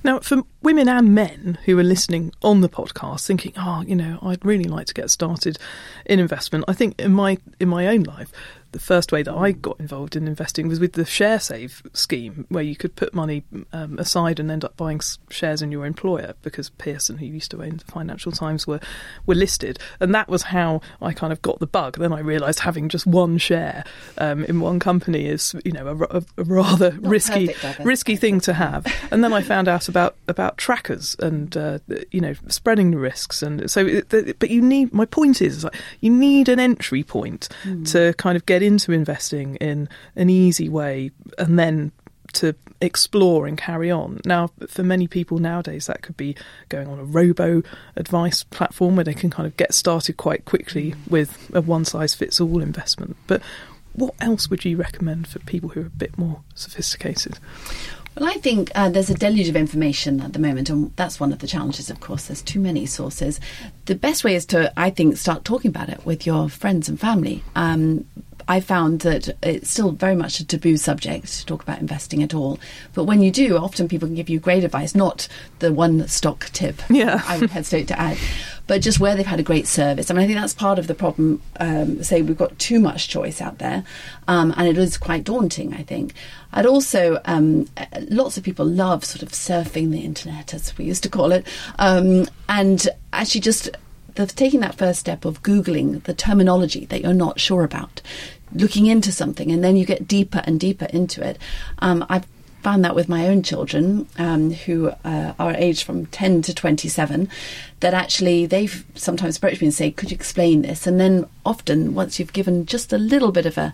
Now, 0.05 0.21
for 0.21 0.43
women 0.62 0.88
and 0.88 1.14
men 1.14 1.59
who 1.64 1.78
are 1.78 1.85
listening 1.85 2.33
on 2.43 2.61
the 2.61 2.69
podcast, 2.69 3.26
thinking, 3.26 3.52
"Oh, 3.57 3.83
you 3.87 3.97
know, 3.97 4.19
I'd 4.23 4.45
really 4.45 4.64
like 4.64 4.87
to 4.87 4.95
get 4.95 5.11
started 5.11 5.59
in 6.07 6.19
investment," 6.19 6.64
I 6.69 6.73
think 6.73 6.99
in 7.00 7.12
my 7.12 7.38
in 7.61 7.69
my 7.69 7.87
own 7.88 8.02
life, 8.05 8.33
the 8.73 8.78
first 8.78 9.12
way 9.12 9.23
that 9.23 9.35
I 9.35 9.52
got 9.52 9.81
involved 9.81 10.14
in 10.14 10.28
investing 10.28 10.69
was 10.69 10.78
with 10.78 10.93
the 10.93 11.02
ShareSave 11.02 11.97
scheme, 11.97 12.45
where 12.49 12.62
you 12.62 12.76
could 12.76 12.97
put 12.97 13.14
money 13.14 13.45
um, 13.73 13.99
aside 13.99 14.38
and 14.38 14.50
end 14.50 14.64
up 14.64 14.76
buying 14.76 15.00
shares 15.31 15.62
in 15.62 15.73
your 15.73 15.87
employer 15.87 16.35
because 16.43 16.69
Pearson, 16.71 17.19
who 17.19 17.26
used 17.26 17.50
to 17.52 17.62
own 17.62 17.78
the 17.78 17.90
Financial 17.90 18.31
Times, 18.31 18.67
were 18.67 18.81
were 19.26 19.35
listed, 19.35 19.78
and 20.00 20.14
that 20.14 20.28
was 20.28 20.45
how 20.45 20.81
I 21.00 21.12
kind 21.12 21.33
of 21.33 21.40
got 21.40 21.61
the 21.61 21.67
bug. 21.67 21.99
Then 21.99 22.12
I 22.12 22.21
realised 22.21 22.61
having 22.61 22.88
just 22.88 23.07
one 23.07 23.38
share 23.38 23.85
um, 24.19 24.45
in 24.45 24.61
one 24.61 24.78
company 24.81 25.26
is, 25.26 25.55
you 25.64 25.73
know, 25.73 25.87
a, 25.88 26.19
a 26.19 26.45
rather 26.45 26.93
Not 26.93 27.11
risky 27.11 27.55
risky 27.83 28.17
thing 28.17 28.40
to 28.40 28.52
have. 28.52 28.87
And 29.11 29.25
then 29.25 29.33
I 29.33 29.40
found 29.43 29.69
out 29.69 29.88
about 29.88 30.16
about 30.28 30.59
trackers 30.59 31.16
and 31.21 31.57
uh, 31.57 31.78
you 32.11 32.21
know 32.21 32.35
spreading 32.49 32.90
the 32.90 32.99
risks, 32.99 33.42
and 33.42 33.71
so. 33.71 33.87
It, 33.87 34.38
but 34.38 34.50
you 34.50 34.61
need. 34.61 34.92
My 34.92 35.07
point 35.07 35.40
is, 35.40 35.59
is 35.59 35.64
like, 35.64 35.76
you 36.00 36.11
need 36.11 36.49
an 36.49 36.61
entry 36.61 37.02
point 37.02 37.49
mm. 37.64 37.90
to 37.92 38.12
kind 38.14 38.37
of 38.37 38.45
get 38.45 38.59
get 38.59 38.66
into 38.66 38.90
investing 38.92 39.54
in 39.57 39.88
an 40.16 40.28
easy 40.28 40.68
way 40.68 41.12
and 41.38 41.59
then 41.59 41.92
to 42.33 42.54
explore 42.80 43.47
and 43.47 43.57
carry 43.57 43.90
on. 43.90 44.21
Now, 44.25 44.50
for 44.68 44.83
many 44.83 45.07
people 45.07 45.38
nowadays, 45.38 45.87
that 45.87 46.02
could 46.02 46.16
be 46.16 46.37
going 46.68 46.88
on 46.88 46.99
a 46.99 47.04
robo 47.04 47.62
advice 47.95 48.42
platform 48.42 48.97
where 48.97 49.04
they 49.04 49.14
can 49.14 49.30
kind 49.30 49.47
of 49.47 49.57
get 49.57 49.73
started 49.75 50.16
quite 50.16 50.45
quickly 50.45 50.95
with 51.09 51.50
a 51.54 51.61
one 51.61 51.85
size 51.85 52.14
fits 52.14 52.40
all 52.40 52.61
investment. 52.61 53.16
But 53.28 53.42
what 53.92 54.14
else 54.21 54.50
would 54.50 54.64
you 54.64 54.76
recommend 54.76 55.28
for 55.28 55.38
people 55.40 55.71
who 55.71 55.83
are 55.83 55.87
a 55.87 55.90
bit 55.90 56.18
more 56.18 56.42
sophisticated? 56.54 57.38
Well, 58.18 58.28
I 58.28 58.34
think 58.34 58.72
uh, 58.75 58.88
there's 58.88 59.10
a 59.10 59.14
deluge 59.14 59.48
of 59.48 59.54
information 59.54 60.20
at 60.20 60.32
the 60.32 60.40
moment, 60.40 60.68
and 60.70 60.90
that's 60.96 61.20
one 61.20 61.32
of 61.32 61.38
the 61.38 61.46
challenges, 61.46 61.88
of 61.88 62.00
course. 62.00 62.26
There's 62.26 62.42
too 62.42 62.58
many 62.58 62.84
sources. 62.84 63.38
The 63.84 63.94
best 63.94 64.25
way 64.25 64.34
is 64.34 64.44
to, 64.46 64.72
I 64.76 64.90
think, 64.90 65.16
start 65.16 65.44
talking 65.44 65.68
about 65.68 65.88
it 65.88 66.04
with 66.04 66.26
your 66.26 66.48
friends 66.48 66.88
and 66.88 66.98
family. 66.98 67.44
Um, 67.54 68.06
I 68.49 68.61
found 68.61 69.00
that 69.00 69.28
it's 69.43 69.71
still 69.71 69.93
very 69.93 70.17
much 70.17 70.40
a 70.40 70.47
taboo 70.47 70.78
subject 70.78 71.26
to 71.26 71.47
talk 71.47 71.62
about 71.62 71.81
investing 71.81 72.23
at 72.23 72.33
all. 72.33 72.59
But 72.95 73.05
when 73.05 73.23
you 73.23 73.31
do, 73.31 73.59
often 73.59 73.88
people 73.88 74.09
can 74.09 74.14
give 74.14 74.31
you 74.31 74.40
great 74.40 74.64
advice, 74.64 74.95
not 74.95 75.28
the 75.59 75.73
one 75.73 76.09
stock 76.09 76.49
tip 76.55 76.81
yeah. 76.88 77.23
I 77.26 77.38
would 77.38 77.50
hesitate 77.50 77.88
to 77.88 78.00
add, 78.00 78.17
but 78.67 78.81
just 78.81 79.00
where 79.00 79.14
they've 79.14 79.26
had 79.26 79.38
a 79.38 79.45
great 79.45 79.67
service. 79.67 80.11
I 80.11 80.14
mean, 80.14 80.25
I 80.25 80.26
think 80.26 80.40
that's 80.40 80.55
part 80.55 80.78
of 80.78 80.87
the 80.87 80.95
problem. 80.95 81.43
Um, 81.61 82.02
say 82.02 82.23
we've 82.23 82.38
got 82.38 82.59
too 82.59 82.81
much 82.81 83.09
choice 83.09 83.40
out 83.43 83.59
there, 83.59 83.85
um, 84.26 84.55
and 84.57 84.67
it 84.67 84.78
is 84.78 84.97
quite 84.97 85.25
daunting, 85.25 85.75
I 85.75 85.83
think. 85.83 86.14
I'd 86.52 86.67
also, 86.67 87.21
um, 87.26 87.69
lots 88.09 88.38
of 88.38 88.45
people 88.45 88.64
love 88.64 89.05
sort 89.05 89.23
of 89.23 89.31
surfing 89.31 89.90
the 89.90 90.00
internet, 90.00 90.55
as 90.55 90.76
we 90.78 90.87
used 90.87 91.02
to 91.02 91.11
call 91.11 91.33
it, 91.33 91.47
um, 91.78 92.26
and 92.49 92.88
actually 93.12 93.43
just 93.43 93.69
the, 94.15 94.27
taking 94.27 94.61
that 94.61 94.75
first 94.75 95.00
step 95.00 95.25
of 95.25 95.43
Googling 95.43 96.03
the 96.05 96.15
terminology 96.15 96.87
that 96.87 97.03
you're 97.03 97.15
not 97.15 97.41
sure 97.41 97.65
about 97.65 98.00
looking 98.53 98.87
into 98.87 99.12
something 99.12 99.50
and 99.50 99.62
then 99.62 99.77
you 99.77 99.85
get 99.85 100.09
deeper 100.09 100.43
and 100.45 100.59
deeper 100.59 100.87
into 100.87 101.27
it. 101.27 101.38
Um, 101.81 102.05
I've 102.09 102.27
found 102.62 102.85
that 102.85 102.95
with 102.95 103.09
my 103.09 103.29
own 103.29 103.43
children 103.43 104.09
um, 104.19 104.50
who 104.50 104.88
uh, 105.05 105.33
are 105.38 105.55
aged 105.55 105.85
from 105.85 106.07
10 106.07 106.43
to 106.43 106.55
27 106.55 107.29
that 107.81 107.95
actually 107.95 108.47
they've 108.47 108.85
sometimes 108.95 109.37
approached 109.37 109.61
me 109.61 109.69
and 109.69 109.75
say 109.75 109.91
could 109.91 110.11
you 110.11 110.15
explain 110.15 110.62
this 110.62 110.87
and 110.87 110.99
then 110.99 111.25
often 111.47 111.95
once 111.95 112.19
you've 112.19 112.33
given 112.33 112.67
just 112.67 112.93
a 112.93 112.99
little 112.99 113.31
bit 113.31 113.47
of 113.47 113.57
a 113.57 113.73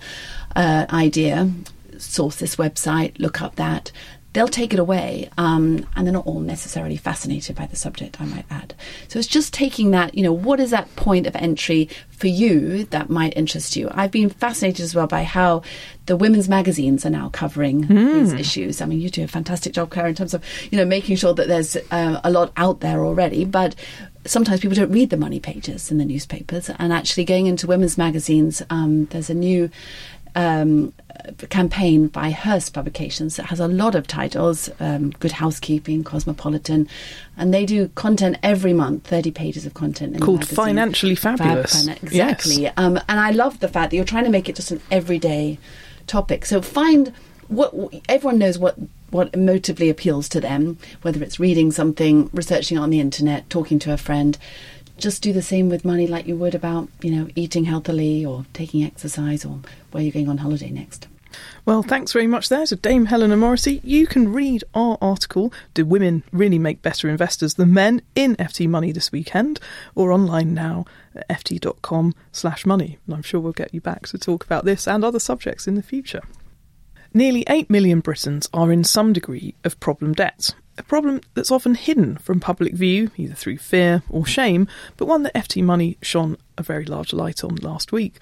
uh, 0.55 0.85
idea 0.91 1.51
source 1.97 2.37
this 2.37 2.57
website 2.57 3.19
look 3.19 3.41
up 3.41 3.57
that 3.57 3.91
they'll 4.35 4.49
take 4.49 4.75
it 4.75 4.81
away, 4.81 5.31
um, 5.39 5.87
and 5.95 6.07
they're 6.07 6.13
not 6.13 6.27
all 6.27 6.41
necessarily 6.41 6.97
fascinated 6.97 7.55
by 7.55 7.67
the 7.67 7.77
subject, 7.77 8.21
I 8.21 8.25
might 8.27 8.45
add. 8.51 8.75
So 9.09 9.19
it's 9.19 9.29
just 9.29 9.55
taking 9.55 9.93
that, 9.93 10.15
you 10.15 10.25
know, 10.25 10.33
what 10.33 10.59
is 10.59 10.71
that 10.71 10.95
point 10.97 11.29
of 11.29 11.37
entry 11.37 11.89
for 12.11 12.27
you 12.27 12.85
that 12.87 13.09
might 13.09 13.37
interest 13.37 13.77
you? 13.77 13.89
I've 13.93 14.11
been 14.11 14.29
fascinated 14.29 14.83
as 14.83 14.95
well 14.95 15.07
by 15.07 15.23
how 15.23 15.63
the 16.07 16.17
women's 16.17 16.49
magazines 16.49 17.07
are 17.07 17.11
now 17.11 17.29
covering 17.29 17.85
mm. 17.85 18.15
these 18.15 18.33
issues. 18.33 18.83
I 18.83 18.87
mean, 18.87 19.01
you 19.01 19.09
do 19.09 19.23
a 19.23 19.29
fantastic 19.29 19.73
job, 19.73 19.91
Claire, 19.91 20.09
in 20.09 20.17
terms 20.17 20.35
of, 20.35 20.45
you 20.71 20.79
know, 20.79 20.85
making 20.85 21.15
sure 21.17 21.33
that 21.33 21.47
there's 21.47 21.77
uh, 21.93 22.21
a 22.25 22.31
lot 22.31 22.53
out 22.57 22.81
there 22.81 23.05
already, 23.05 23.45
but 23.45 23.77
sometimes 24.27 24.61
people 24.61 24.75
don't 24.75 24.91
read 24.91 25.11
the 25.11 25.17
money 25.17 25.39
pages 25.39 25.91
in 25.91 25.99
the 25.99 26.05
newspapers 26.05 26.71
and 26.79 26.93
actually 26.93 27.25
going 27.25 27.47
into 27.47 27.67
women's 27.67 27.99
magazines 27.99 28.63
um, 28.71 29.05
there's 29.07 29.29
a 29.29 29.35
new 29.35 29.71
um, 30.35 30.93
campaign 31.49 32.09
by 32.09 32.31
Hearst 32.31 32.75
Publications 32.75 33.37
that 33.37 33.47
has 33.47 33.61
a 33.61 33.69
lot 33.69 33.95
of 33.95 34.07
titles 34.07 34.69
um, 34.81 35.11
Good 35.11 35.33
Housekeeping, 35.33 36.05
Cosmopolitan, 36.05 36.89
and 37.37 37.53
they 37.53 37.65
do 37.65 37.89
content 37.89 38.37
every 38.43 38.73
month, 38.73 39.07
30 39.07 39.31
pages 39.31 39.67
of 39.67 39.75
content. 39.75 40.21
Called 40.21 40.47
Financially 40.47 41.15
Fabulous. 41.15 41.87
Fab, 41.87 41.99
exactly. 42.03 42.63
Yes. 42.63 42.75
Um, 42.77 42.99
and 43.09 43.21
I 43.21 43.31
love 43.31 43.61
the 43.61 43.69
fact 43.69 43.91
that 43.91 43.97
you're 43.97 44.05
trying 44.05 44.25
to 44.25 44.31
make 44.31 44.49
it 44.49 44.57
just 44.57 44.71
an 44.71 44.81
everyday 44.91 45.59
topic. 46.07 46.45
So 46.47 46.61
find 46.61 47.13
what 47.49 47.75
everyone 48.09 48.39
knows 48.39 48.59
what 48.59 48.77
what 49.11 49.31
emotively 49.33 49.89
appeals 49.89 50.29
to 50.29 50.41
them, 50.41 50.77
whether 51.03 51.23
it's 51.23 51.39
reading 51.39 51.71
something, 51.71 52.29
researching 52.33 52.77
on 52.79 52.91
the 52.91 52.99
internet, 52.99 53.49
talking 53.49 53.79
to 53.79 53.93
a 53.93 53.97
friend 53.97 54.37
just 54.99 55.23
do 55.23 55.33
the 55.33 55.43
same 55.43 55.69
with 55.69 55.85
money 55.85 56.07
like 56.07 56.27
you 56.27 56.37
would 56.37 56.55
about, 56.55 56.89
you 57.03 57.11
know, 57.11 57.29
eating 57.35 57.65
healthily 57.65 58.25
or 58.25 58.47
taking 58.53 58.83
exercise 58.85 59.45
or 59.45 59.61
where 59.91 60.03
you're 60.03 60.13
going 60.13 60.29
on 60.29 60.39
holiday 60.39 60.71
next. 60.71 61.09
Well, 61.67 61.83
thanks 61.83 62.13
very 62.13 62.27
much 62.27 62.49
there 62.49 62.67
to 62.67 62.77
Dame 62.77 63.07
Helena 63.07 63.37
Morrissey. 63.37 63.81
You 63.83 64.07
can 64.07 64.33
read 64.33 64.65
our 64.75 64.99
article, 65.01 65.53
Do 65.73 65.85
Women 65.85 66.23
Really 66.33 66.59
Make 66.59 66.83
Better 66.83 67.09
Investors 67.09 67.55
Than 67.55 67.73
Men, 67.73 68.03
in 68.15 68.37
FT 68.37 68.69
Money 68.69 68.93
this 68.93 69.11
weekend, 69.11 69.61
or 69.95 70.13
online 70.13 70.55
now 70.55 70.85
at 71.15 71.29
ft.com 71.29 72.15
slash 72.33 72.67
money. 72.67 72.99
And 73.07 73.17
I'm 73.17 73.23
sure 73.23 73.41
we'll 73.41 73.53
get 73.53 73.75
you 73.75 73.81
back 73.81 74.07
to 74.09 74.19
talk 74.19 74.45
about 74.45 74.65
this 74.65 74.87
and 74.87 75.05
other 75.05 75.19
subjects 75.19 75.67
in 75.67 75.75
the 75.75 75.83
future. 75.83 76.23
Nearly 77.13 77.45
8 77.49 77.71
million 77.71 78.01
Britons 78.01 78.49
are 78.53 78.73
in 78.73 78.85
some 78.85 79.13
degree 79.13 79.55
of 79.65 79.79
problem 79.81 80.15
debt, 80.15 80.55
a 80.77 80.83
problem 80.83 81.21
that's 81.35 81.51
often 81.51 81.75
hidden 81.75 82.17
from 82.17 82.41
public 82.41 82.75
view, 82.75 83.11
either 83.17 83.35
through 83.35 83.59
fear 83.59 84.03
or 84.09 84.27
shame, 84.27 84.67
but 84.97 85.07
one 85.07 85.23
that 85.23 85.35
FT 85.35 85.63
Money 85.63 85.97
shone 86.03 86.37
a 86.57 86.63
very 86.63 86.85
large 86.85 87.13
light 87.13 87.43
on 87.43 87.57
last 87.57 87.93
week. 87.93 88.17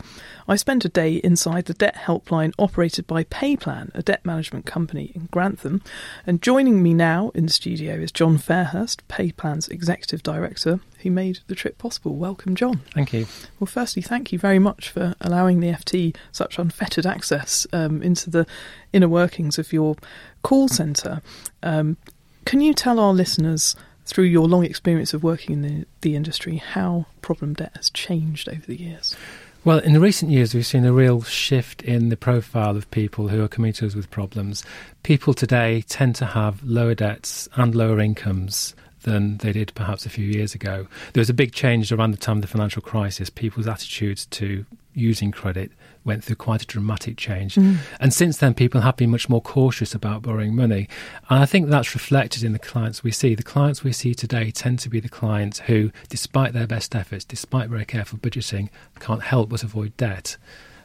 I 0.48 0.56
spent 0.56 0.84
a 0.84 0.88
day 0.88 1.16
inside 1.16 1.66
the 1.66 1.74
debt 1.74 1.96
helpline 1.96 2.52
operated 2.58 3.06
by 3.06 3.24
Payplan, 3.24 3.90
a 3.94 4.02
debt 4.02 4.24
management 4.24 4.66
company 4.66 5.12
in 5.14 5.28
Grantham, 5.30 5.82
and 6.26 6.42
joining 6.42 6.82
me 6.82 6.94
now 6.94 7.30
in 7.34 7.46
the 7.46 7.52
studio 7.52 7.94
is 7.94 8.12
John 8.12 8.38
Fairhurst, 8.38 9.02
Payplan's 9.08 9.68
executive 9.68 10.22
director, 10.22 10.80
who 11.02 11.10
made 11.10 11.40
the 11.46 11.54
trip 11.54 11.78
possible. 11.78 12.14
Welcome, 12.14 12.54
John. 12.54 12.80
Thank 12.94 13.12
you. 13.12 13.26
Well, 13.58 13.66
firstly, 13.66 14.02
thank 14.02 14.32
you 14.32 14.38
very 14.38 14.58
much 14.58 14.88
for 14.88 15.14
allowing 15.20 15.60
the 15.60 15.68
FT 15.68 16.16
such 16.30 16.58
unfettered 16.58 17.06
access 17.06 17.66
um, 17.72 18.02
into 18.02 18.30
the 18.30 18.46
inner 18.92 19.08
workings 19.08 19.58
of 19.58 19.72
your 19.72 19.96
call 20.42 20.68
centre. 20.68 21.20
Um, 21.62 21.96
can 22.44 22.60
you 22.60 22.74
tell 22.74 22.98
our 22.98 23.12
listeners, 23.12 23.76
through 24.04 24.24
your 24.24 24.48
long 24.48 24.64
experience 24.64 25.14
of 25.14 25.22
working 25.22 25.54
in 25.54 25.62
the, 25.62 25.86
the 26.00 26.16
industry, 26.16 26.56
how 26.56 27.06
problem 27.20 27.54
debt 27.54 27.72
has 27.76 27.90
changed 27.90 28.48
over 28.48 28.66
the 28.66 28.80
years? 28.80 29.16
Well, 29.64 29.78
in 29.78 29.92
the 29.92 30.00
recent 30.00 30.32
years, 30.32 30.54
we've 30.54 30.66
seen 30.66 30.84
a 30.84 30.92
real 30.92 31.22
shift 31.22 31.82
in 31.82 32.08
the 32.08 32.16
profile 32.16 32.76
of 32.76 32.90
people 32.90 33.28
who 33.28 33.44
are 33.44 33.48
coming 33.48 33.72
to 33.74 33.86
us 33.86 33.94
with 33.94 34.10
problems. 34.10 34.64
People 35.04 35.34
today 35.34 35.82
tend 35.82 36.16
to 36.16 36.26
have 36.26 36.62
lower 36.64 36.96
debts 36.96 37.48
and 37.54 37.72
lower 37.72 38.00
incomes 38.00 38.74
than 39.02 39.36
they 39.38 39.52
did 39.52 39.72
perhaps 39.74 40.04
a 40.04 40.10
few 40.10 40.26
years 40.26 40.54
ago. 40.54 40.88
There 41.12 41.20
was 41.20 41.30
a 41.30 41.34
big 41.34 41.52
change 41.52 41.92
around 41.92 42.10
the 42.10 42.16
time 42.16 42.38
of 42.38 42.42
the 42.42 42.48
financial 42.48 42.82
crisis. 42.82 43.30
People's 43.30 43.68
attitudes 43.68 44.26
to 44.26 44.66
using 44.94 45.30
credit 45.30 45.72
went 46.04 46.24
through 46.24 46.36
quite 46.36 46.62
a 46.62 46.66
dramatic 46.66 47.16
change. 47.16 47.54
Mm. 47.54 47.78
And 48.00 48.12
since 48.12 48.38
then, 48.38 48.54
people 48.54 48.80
have 48.80 48.96
been 48.96 49.10
much 49.10 49.28
more 49.28 49.40
cautious 49.40 49.94
about 49.94 50.22
borrowing 50.22 50.54
money. 50.54 50.88
And 51.30 51.38
I 51.38 51.46
think 51.46 51.68
that's 51.68 51.94
reflected 51.94 52.42
in 52.42 52.52
the 52.52 52.58
clients 52.58 53.04
we 53.04 53.12
see. 53.12 53.34
The 53.34 53.42
clients 53.42 53.84
we 53.84 53.92
see 53.92 54.14
today 54.14 54.50
tend 54.50 54.80
to 54.80 54.88
be 54.88 55.00
the 55.00 55.08
clients 55.08 55.60
who, 55.60 55.90
despite 56.08 56.52
their 56.52 56.66
best 56.66 56.94
efforts, 56.94 57.24
despite 57.24 57.70
very 57.70 57.84
careful 57.84 58.18
budgeting, 58.18 58.68
can't 59.00 59.22
help 59.22 59.50
but 59.50 59.62
avoid 59.62 59.96
debt. 59.96 60.36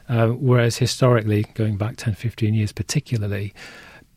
Uh, 0.08 0.28
whereas 0.28 0.78
historically, 0.78 1.44
going 1.54 1.76
back 1.76 1.96
10, 1.96 2.14
15 2.14 2.54
years 2.54 2.72
particularly, 2.72 3.52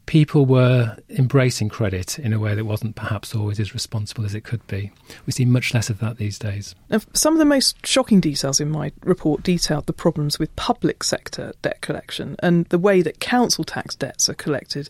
people 0.05 0.45
were 0.45 0.97
embracing 1.09 1.69
credit 1.69 2.19
in 2.19 2.33
a 2.33 2.39
way 2.39 2.55
that 2.55 2.65
wasn't 2.65 2.95
perhaps 2.95 3.35
always 3.35 3.59
as 3.59 3.73
responsible 3.73 4.25
as 4.25 4.35
it 4.35 4.43
could 4.43 4.65
be. 4.67 4.91
We 5.25 5.31
see 5.31 5.45
much 5.45 5.73
less 5.73 5.89
of 5.89 5.99
that 5.99 6.17
these 6.17 6.37
days. 6.37 6.75
Now, 6.89 6.99
some 7.13 7.33
of 7.33 7.39
the 7.39 7.45
most 7.45 7.85
shocking 7.85 8.19
details 8.19 8.59
in 8.59 8.69
my 8.69 8.91
report 9.03 9.43
detailed 9.43 9.85
the 9.85 9.93
problems 9.93 10.39
with 10.39 10.55
public 10.55 11.03
sector 11.03 11.53
debt 11.61 11.81
collection 11.81 12.35
and 12.39 12.65
the 12.65 12.79
way 12.79 13.01
that 13.01 13.19
council 13.19 13.63
tax 13.63 13.95
debts 13.95 14.29
are 14.29 14.33
collected 14.33 14.89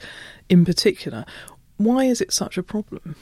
in 0.50 0.66
particular. 0.66 1.26
Why 1.78 2.06
is 2.06 2.22
it 2.22 2.32
such 2.32 2.58
a 2.58 2.64
problem? 2.64 3.16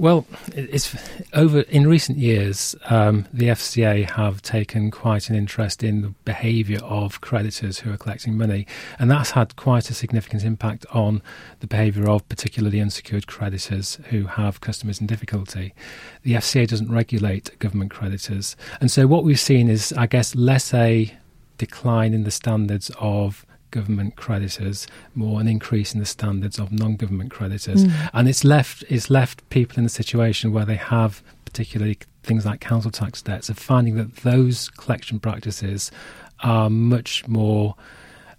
Well, 0.00 0.26
it's 0.54 0.94
over 1.32 1.62
in 1.62 1.88
recent 1.88 2.18
years. 2.18 2.76
Um, 2.88 3.26
the 3.32 3.46
FCA 3.46 4.08
have 4.10 4.40
taken 4.42 4.92
quite 4.92 5.28
an 5.28 5.34
interest 5.34 5.82
in 5.82 6.02
the 6.02 6.08
behaviour 6.24 6.78
of 6.84 7.20
creditors 7.20 7.80
who 7.80 7.92
are 7.92 7.96
collecting 7.96 8.38
money, 8.38 8.64
and 9.00 9.10
that's 9.10 9.32
had 9.32 9.56
quite 9.56 9.90
a 9.90 9.94
significant 9.94 10.44
impact 10.44 10.86
on 10.92 11.20
the 11.58 11.66
behaviour 11.66 12.08
of 12.08 12.28
particularly 12.28 12.80
unsecured 12.80 13.26
creditors 13.26 13.98
who 14.10 14.26
have 14.26 14.60
customers 14.60 15.00
in 15.00 15.08
difficulty. 15.08 15.74
The 16.22 16.34
FCA 16.34 16.68
doesn't 16.68 16.92
regulate 16.92 17.58
government 17.58 17.90
creditors, 17.90 18.54
and 18.80 18.92
so 18.92 19.08
what 19.08 19.24
we've 19.24 19.40
seen 19.40 19.68
is, 19.68 19.92
I 19.94 20.06
guess, 20.06 20.36
less 20.36 20.72
a 20.72 21.12
decline 21.56 22.14
in 22.14 22.22
the 22.22 22.30
standards 22.30 22.92
of 23.00 23.44
government 23.70 24.16
creditors, 24.16 24.86
more 25.14 25.40
an 25.40 25.48
increase 25.48 25.94
in 25.94 26.00
the 26.00 26.06
standards 26.06 26.58
of 26.58 26.72
non-government 26.72 27.30
creditors, 27.30 27.84
mm. 27.84 28.10
and 28.12 28.28
it's 28.28 28.44
left 28.44 28.84
it's 28.88 29.10
left 29.10 29.48
people 29.50 29.78
in 29.78 29.84
a 29.84 29.90
situation 29.90 30.52
where 30.52 30.64
they 30.64 30.76
have 30.76 31.22
particularly 31.44 31.98
things 32.22 32.44
like 32.44 32.60
council 32.60 32.90
tax 32.90 33.22
debts 33.22 33.48
of 33.48 33.58
finding 33.58 33.96
that 33.96 34.16
those 34.16 34.68
collection 34.70 35.18
practices 35.18 35.90
are 36.40 36.68
much 36.68 37.26
more 37.26 37.74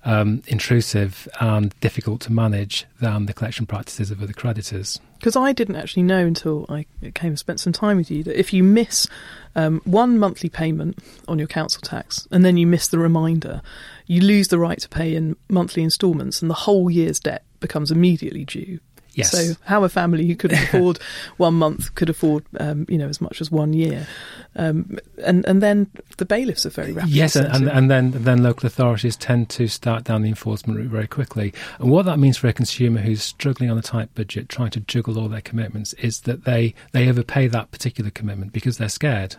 um, 0.05 0.41
intrusive 0.47 1.27
and 1.39 1.77
difficult 1.81 2.21
to 2.21 2.31
manage 2.31 2.85
than 3.01 3.25
the 3.25 3.33
collection 3.33 3.65
practices 3.65 4.11
of 4.11 4.21
other 4.21 4.33
creditors. 4.33 4.99
Because 5.19 5.35
I 5.35 5.51
didn't 5.51 5.75
actually 5.75 6.03
know 6.03 6.25
until 6.25 6.65
I 6.69 6.85
came 7.13 7.31
and 7.31 7.39
spent 7.39 7.59
some 7.59 7.73
time 7.73 7.97
with 7.97 8.09
you 8.09 8.23
that 8.23 8.39
if 8.39 8.53
you 8.53 8.63
miss 8.63 9.05
um, 9.53 9.81
one 9.83 10.17
monthly 10.17 10.47
payment 10.47 10.97
on 11.27 11.37
your 11.37 11.47
council 11.47 11.81
tax 11.81 12.25
and 12.31 12.45
then 12.45 12.55
you 12.55 12.65
miss 12.65 12.87
the 12.87 12.99
reminder, 12.99 13.61
you 14.05 14.21
lose 14.21 14.47
the 14.47 14.57
right 14.57 14.79
to 14.79 14.87
pay 14.87 15.15
in 15.15 15.35
monthly 15.49 15.83
instalments 15.83 16.41
and 16.41 16.49
the 16.49 16.55
whole 16.55 16.89
year's 16.89 17.19
debt 17.19 17.43
becomes 17.59 17.91
immediately 17.91 18.45
due. 18.45 18.79
Yes. 19.19 19.31
So 19.31 19.59
how 19.65 19.83
a 19.83 19.89
family 19.89 20.27
who 20.27 20.35
could 20.35 20.51
afford 20.53 20.99
one 21.37 21.55
month 21.55 21.93
could 21.95 22.09
afford, 22.09 22.43
um, 22.59 22.85
you 22.89 22.97
know, 22.97 23.07
as 23.07 23.21
much 23.21 23.41
as 23.41 23.51
one 23.51 23.73
year, 23.73 24.07
um, 24.55 24.97
and 25.23 25.45
and 25.45 25.61
then 25.61 25.89
the 26.17 26.25
bailiffs 26.25 26.65
are 26.65 26.69
very 26.69 26.91
rapid. 26.91 27.11
Yes, 27.11 27.35
and, 27.35 27.69
and 27.69 27.89
then 27.89 28.11
then 28.11 28.43
local 28.43 28.67
authorities 28.67 29.15
tend 29.15 29.49
to 29.51 29.67
start 29.67 30.03
down 30.03 30.21
the 30.21 30.29
enforcement 30.29 30.79
route 30.79 30.89
very 30.89 31.07
quickly. 31.07 31.53
And 31.79 31.89
what 31.89 32.05
that 32.05 32.19
means 32.19 32.37
for 32.37 32.47
a 32.47 32.53
consumer 32.53 32.99
who's 33.01 33.21
struggling 33.21 33.69
on 33.69 33.77
a 33.77 33.83
tight 33.83 34.13
budget, 34.15 34.49
trying 34.49 34.71
to 34.71 34.79
juggle 34.81 35.19
all 35.19 35.29
their 35.29 35.41
commitments, 35.41 35.93
is 35.93 36.21
that 36.21 36.45
they 36.45 36.73
they 36.91 37.09
overpay 37.09 37.47
that 37.47 37.71
particular 37.71 38.11
commitment 38.11 38.53
because 38.53 38.77
they're 38.77 38.89
scared 38.89 39.35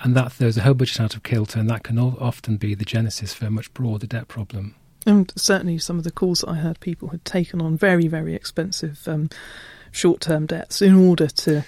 and 0.00 0.14
that 0.16 0.32
throws 0.32 0.56
a 0.56 0.62
whole 0.62 0.74
budget 0.74 1.00
out 1.00 1.14
of 1.14 1.22
kilter, 1.22 1.58
and 1.58 1.68
that 1.68 1.82
can 1.82 1.98
often 1.98 2.56
be 2.56 2.74
the 2.74 2.84
genesis 2.84 3.34
for 3.34 3.46
a 3.46 3.50
much 3.50 3.72
broader 3.74 4.06
debt 4.06 4.28
problem. 4.28 4.74
And 5.08 5.32
certainly, 5.36 5.78
some 5.78 5.96
of 5.96 6.04
the 6.04 6.10
calls 6.10 6.40
that 6.40 6.50
I 6.50 6.56
heard, 6.56 6.80
people 6.80 7.08
had 7.08 7.24
taken 7.24 7.62
on 7.62 7.78
very, 7.78 8.08
very 8.08 8.34
expensive 8.34 9.08
um, 9.08 9.30
short-term 9.90 10.44
debts 10.44 10.82
in 10.82 10.94
order 10.94 11.28
to 11.28 11.64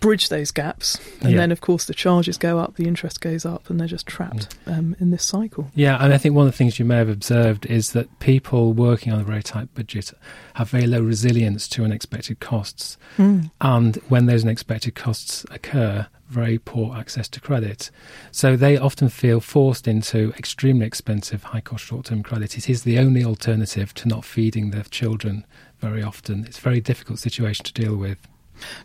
bridge 0.00 0.28
those 0.28 0.50
gaps, 0.50 0.98
and 1.20 1.30
yeah. 1.32 1.36
then 1.36 1.52
of 1.52 1.60
course 1.60 1.86
the 1.86 1.94
charges 1.94 2.36
go 2.38 2.58
up, 2.58 2.76
the 2.76 2.86
interest 2.86 3.20
goes 3.20 3.44
up, 3.44 3.68
and 3.68 3.80
they're 3.80 3.88
just 3.88 4.06
trapped 4.06 4.56
um, 4.66 4.94
in 5.00 5.10
this 5.10 5.24
cycle. 5.24 5.70
Yeah, 5.74 6.02
and 6.02 6.12
I 6.12 6.18
think 6.18 6.34
one 6.34 6.46
of 6.46 6.52
the 6.52 6.56
things 6.56 6.78
you 6.78 6.84
may 6.84 6.96
have 6.96 7.08
observed 7.08 7.66
is 7.66 7.92
that 7.92 8.18
people 8.18 8.72
working 8.72 9.12
on 9.12 9.20
a 9.20 9.24
very 9.24 9.42
tight 9.42 9.74
budget 9.74 10.12
have 10.54 10.70
very 10.70 10.86
low 10.86 11.00
resilience 11.00 11.68
to 11.68 11.84
unexpected 11.84 12.40
costs, 12.40 12.96
mm. 13.16 13.50
and 13.60 13.96
when 14.08 14.26
those 14.26 14.44
unexpected 14.44 14.94
costs 14.94 15.44
occur, 15.50 16.06
very 16.28 16.58
poor 16.58 16.94
access 16.94 17.28
to 17.30 17.40
credit. 17.40 17.90
So 18.30 18.56
they 18.56 18.76
often 18.76 19.08
feel 19.08 19.40
forced 19.40 19.88
into 19.88 20.32
extremely 20.38 20.86
expensive, 20.86 21.42
high 21.42 21.60
cost 21.60 21.84
short 21.84 22.06
term 22.06 22.22
credit. 22.22 22.58
It 22.58 22.68
is 22.68 22.82
the 22.82 22.98
only 22.98 23.24
alternative 23.24 23.94
to 23.94 24.08
not 24.08 24.24
feeding 24.24 24.70
their 24.70 24.84
children 24.84 25.46
very 25.78 26.02
often. 26.02 26.44
It's 26.44 26.58
a 26.58 26.62
very 26.62 26.80
difficult 26.80 27.18
situation 27.18 27.64
to 27.64 27.72
deal 27.72 27.96
with. 27.96 28.18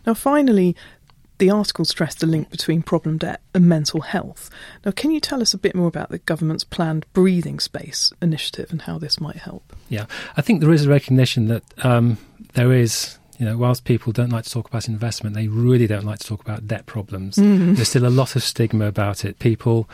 Now, 0.06 0.14
finally, 0.14 0.76
the 1.38 1.50
article 1.50 1.84
stressed 1.84 2.20
the 2.20 2.26
link 2.26 2.50
between 2.50 2.82
problem 2.82 3.18
debt 3.18 3.40
and 3.54 3.68
mental 3.68 4.02
health. 4.02 4.50
Now, 4.84 4.92
can 4.92 5.10
you 5.10 5.20
tell 5.20 5.42
us 5.42 5.52
a 5.52 5.58
bit 5.58 5.74
more 5.74 5.88
about 5.88 6.10
the 6.10 6.18
government's 6.18 6.64
planned 6.64 7.06
breathing 7.12 7.58
space 7.58 8.12
initiative 8.22 8.70
and 8.70 8.82
how 8.82 8.98
this 8.98 9.20
might 9.20 9.36
help? 9.36 9.74
Yeah, 9.88 10.06
I 10.36 10.42
think 10.42 10.60
there 10.60 10.72
is 10.72 10.86
a 10.86 10.90
recognition 10.90 11.48
that 11.48 11.62
um, 11.84 12.18
there 12.54 12.72
is 12.72 13.18
you 13.38 13.44
know, 13.44 13.58
whilst 13.58 13.84
people 13.84 14.12
don't 14.12 14.30
like 14.30 14.44
to 14.44 14.50
talk 14.50 14.68
about 14.68 14.88
investment, 14.88 15.34
they 15.34 15.48
really 15.48 15.86
don't 15.86 16.04
like 16.04 16.20
to 16.20 16.26
talk 16.26 16.40
about 16.40 16.68
debt 16.68 16.86
problems. 16.86 17.36
Mm. 17.36 17.74
There's 17.74 17.88
still 17.88 18.06
a 18.06 18.08
lot 18.08 18.36
of 18.36 18.44
stigma 18.44 18.86
about 18.86 19.24
it. 19.24 19.40
People 19.40 19.88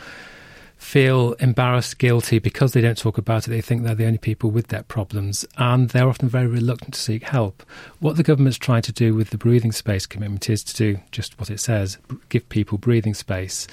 feel 0.81 1.33
embarrassed, 1.33 1.99
guilty 1.99 2.39
because 2.39 2.73
they 2.73 2.81
don't 2.81 2.97
talk 2.97 3.17
about 3.19 3.47
it. 3.47 3.51
They 3.51 3.61
think 3.61 3.83
they're 3.83 3.93
the 3.93 4.07
only 4.07 4.17
people 4.17 4.49
with 4.49 4.69
debt 4.69 4.87
problems, 4.87 5.45
and 5.57 5.89
they're 5.91 6.09
often 6.09 6.27
very 6.27 6.47
reluctant 6.47 6.95
to 6.95 6.99
seek 6.99 7.23
help. 7.23 7.63
What 7.99 8.17
the 8.17 8.23
government's 8.23 8.57
trying 8.57 8.81
to 8.81 8.91
do 8.91 9.13
with 9.13 9.29
the 9.29 9.37
breathing 9.37 9.71
space 9.71 10.07
commitment 10.07 10.49
is 10.49 10.63
to 10.63 10.75
do 10.75 10.99
just 11.11 11.39
what 11.39 11.51
it 11.51 11.59
says 11.59 11.99
give 12.29 12.49
people 12.49 12.79
breathing 12.79 13.13
space 13.13 13.67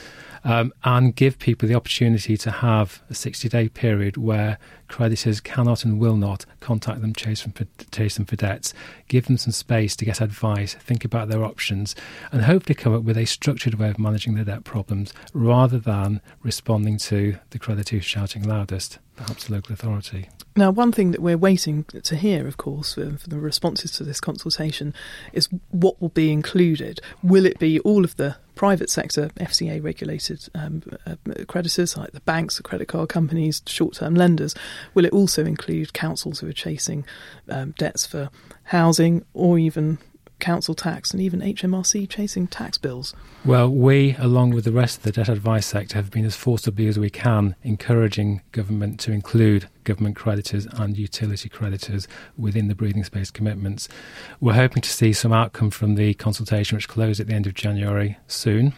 um, 0.45 0.73
and 0.85 1.15
give 1.15 1.39
people 1.39 1.69
the 1.69 1.75
opportunity 1.75 2.37
to 2.37 2.51
have 2.51 3.03
a 3.11 3.15
60 3.15 3.49
day 3.49 3.69
period 3.69 4.17
where 4.17 4.59
creditors 4.89 5.41
cannot 5.41 5.85
and 5.85 5.99
will 5.99 6.17
not 6.17 6.47
contact 6.61 7.01
them, 7.01 7.15
chase 7.15 7.43
them, 7.43 7.53
for, 7.53 7.67
chase 7.91 8.17
them 8.17 8.25
for 8.25 8.37
debts, 8.37 8.73
give 9.09 9.27
them 9.27 9.37
some 9.37 9.53
space 9.53 9.95
to 9.97 10.05
get 10.05 10.21
advice, 10.21 10.75
think 10.75 11.05
about 11.05 11.29
their 11.29 11.45
options, 11.45 11.95
and 12.33 12.43
hopefully 12.43 12.75
come 12.75 12.95
up 12.95 13.03
with 13.03 13.19
a 13.19 13.27
structured 13.27 13.75
way 13.75 13.91
of 13.91 13.99
managing 13.99 14.35
their 14.35 14.45
debt 14.45 14.65
problems 14.65 15.13
rather 15.33 15.79
than 15.79 16.21
responding 16.43 16.98
to 16.99 17.39
the 17.51 17.59
creditor 17.59 18.01
shouting 18.01 18.43
loudest, 18.43 18.99
perhaps 19.17 19.47
the 19.47 19.55
local 19.55 19.73
authority. 19.73 20.29
Now, 20.57 20.71
one 20.71 20.93
thing 20.93 21.13
that 21.13 21.21
we're 21.21 21.39
waiting 21.39 21.85
to 21.85 22.17
hear, 22.17 22.47
of 22.47 22.57
course, 22.57 22.95
for, 22.95 23.17
for, 23.17 23.29
the 23.29 23.39
responses 23.39 23.93
to 23.93 24.05
this 24.05 24.21
consultation 24.21 24.93
is 25.33 25.49
what 25.71 26.01
will 26.01 26.09
be 26.09 26.33
included. 26.33 27.01
Will 27.23 27.47
it 27.47 27.59
be 27.59 27.79
all 27.81 28.05
of 28.05 28.17
the 28.17 28.37
private 28.55 28.91
sector 28.91 29.31
FCA 29.37 29.83
regulated 29.83 30.49
um, 30.57 30.83
uh, 31.07 31.15
creditors 31.47 31.97
like 31.97 32.11
the 32.11 32.21
banks, 32.21 32.57
the 32.57 32.65
credit 32.65 32.89
card 32.89 33.09
companies, 33.09 33.63
short 33.67 33.95
term 33.95 34.15
lenders? 34.15 34.55
Will 34.95 35.05
it 35.05 35.13
also 35.13 35.45
include 35.45 35.93
councils 35.93 36.41
who 36.41 36.49
are 36.49 36.53
chasing 36.53 37.07
um, 37.49 37.73
debts 37.79 38.05
for 38.05 38.31
housing 38.65 39.25
or 39.35 39.59
even 39.59 39.99
council 40.39 40.75
tax 40.75 41.13
and 41.13 41.21
even 41.21 41.41
HMRC 41.41 42.09
chasing 42.09 42.47
tax 42.47 42.79
bills? 42.79 43.15
Well, 43.45 43.69
we, 43.69 44.15
along 44.19 44.51
with 44.51 44.65
the 44.65 44.73
rest 44.73 44.99
of 44.99 45.03
the 45.05 45.13
debt 45.13 45.29
advice 45.29 45.67
sector, 45.67 45.97
have 45.97 46.11
been 46.11 46.25
as 46.25 46.37
forcibly 46.37 46.87
as 46.89 46.99
we 46.99 47.11
can 47.11 47.57
encouraging 47.63 48.43
government 48.53 49.01
to 49.01 49.13
include 49.13 49.69
government 49.85 50.17
creditors 50.17 50.67
and 50.67 50.97
utility 50.97 51.49
creditors 51.49 52.07
within 52.37 52.69
the 52.69 52.75
breathing 52.75 53.05
space 53.05 53.31
commitments. 53.31 53.89
We're 54.41 54.55
hoping 54.55 54.83
to 54.83 54.91
see 54.91 55.13
some 55.13 55.33
outcome 55.33 55.71
from 55.71 55.95
the 55.95 56.15
consultation, 56.15 56.77
which 56.77 56.89
closed 56.89 57.21
at 57.21 57.27
the 57.27 57.35
end 57.35 57.47
of 57.47 57.55
January 57.55 58.19
soon, 58.27 58.75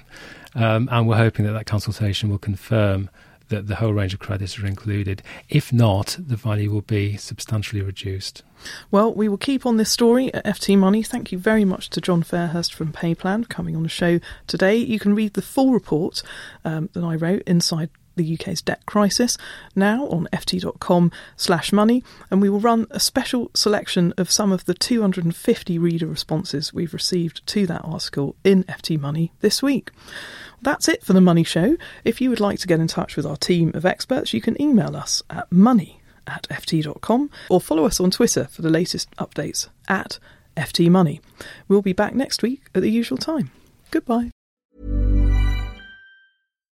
um, 0.55 0.89
and 0.91 1.07
we're 1.09 1.17
hoping 1.17 1.45
that 1.47 1.53
that 1.53 1.67
consultation 1.67 2.29
will 2.29 2.39
confirm 2.39 3.11
that 3.51 3.69
the 3.69 3.77
whole 3.77 3.93
range 3.93 4.15
of 4.15 4.21
credits 4.21 4.59
are 4.59 4.67
included. 4.67 5.23
If 5.49 5.73
not, 5.73 6.17
the 6.19 6.37
value 6.37 6.71
will 6.71 6.81
be 6.81 7.17
substantially 7.17 7.83
reduced. 7.83 8.43
Well, 8.91 9.13
we 9.13 9.29
will 9.29 9.39
keep 9.39 9.67
on 9.67 9.77
this 9.77 9.91
story 9.91 10.33
at 10.35 10.45
FT 10.45 10.77
Money. 10.79 11.03
Thank 11.03 11.33
you 11.33 11.39
very 11.39 11.65
much 11.65 11.91
to 11.91 12.01
John 12.01 12.23
Fairhurst 12.23 12.73
from 12.73 12.93
Payplan 12.93 13.49
coming 13.49 13.77
on 13.77 13.83
the 13.83 13.89
show 13.89 14.21
today. 14.47 14.77
You 14.77 14.99
can 14.99 15.15
read 15.15 15.35
the 15.35 15.43
full 15.43 15.73
report 15.73 16.23
um, 16.65 16.91
that 16.93 17.05
I 17.05 17.15
wrote 17.15 17.43
inside 17.47 17.91
the 18.21 18.35
UK's 18.35 18.63
debt 18.63 18.85
crisis 18.87 19.39
now 19.75 20.07
on 20.09 20.29
ft.com 20.33 21.11
slash 21.37 21.73
money 21.73 22.05
and 22.31 22.43
we 22.43 22.51
will 22.51 22.61
run 22.61 22.87
a 22.91 23.01
special 23.01 23.51
selection 23.55 24.13
of 24.19 24.31
some 24.31 24.53
of 24.53 24.67
the 24.67 24.75
250 24.75 25.79
reader 25.79 26.07
responses 26.07 26.75
we've 26.75 26.93
received 26.93 27.47
to 27.47 27.67
that 27.67 27.85
article 27.85 28.37
in 28.45 28.65
FT 28.65 29.01
Money 29.01 29.33
this 29.41 29.63
week. 29.63 29.91
That's 30.63 30.89
it 30.89 31.03
for 31.03 31.15
the 31.15 31.21
Money 31.21 31.45
Show. 31.45 31.77
If 32.05 32.21
you 32.21 32.29
would 32.31 32.41
like 32.41 32.59
to 32.61 32.67
get 32.67 32.81
in 32.81 32.87
touch 32.87 33.17
with 33.17 33.25
our 33.25 33.37
team 33.37 33.73
of 33.75 33.87
experts, 33.87 34.35
you 34.35 34.41
can 34.41 34.61
email 34.61 34.95
us 34.95 35.23
at 35.31 35.51
money 35.51 36.01
at 36.27 36.47
ft.com 36.49 37.31
or 37.49 37.61
follow 37.61 37.87
us 37.87 38.01
on 38.01 38.11
Twitter 38.11 38.45
for 38.45 38.63
the 38.63 38.71
latest 38.71 39.11
updates 39.17 39.69
at 39.89 40.19
ftmoney. 40.57 41.21
We'll 41.69 41.83
be 41.83 41.93
back 41.93 42.15
next 42.15 42.43
week 42.43 42.63
at 42.75 42.83
the 42.83 42.91
usual 42.91 43.19
time. 43.19 43.51
Goodbye. 43.91 44.31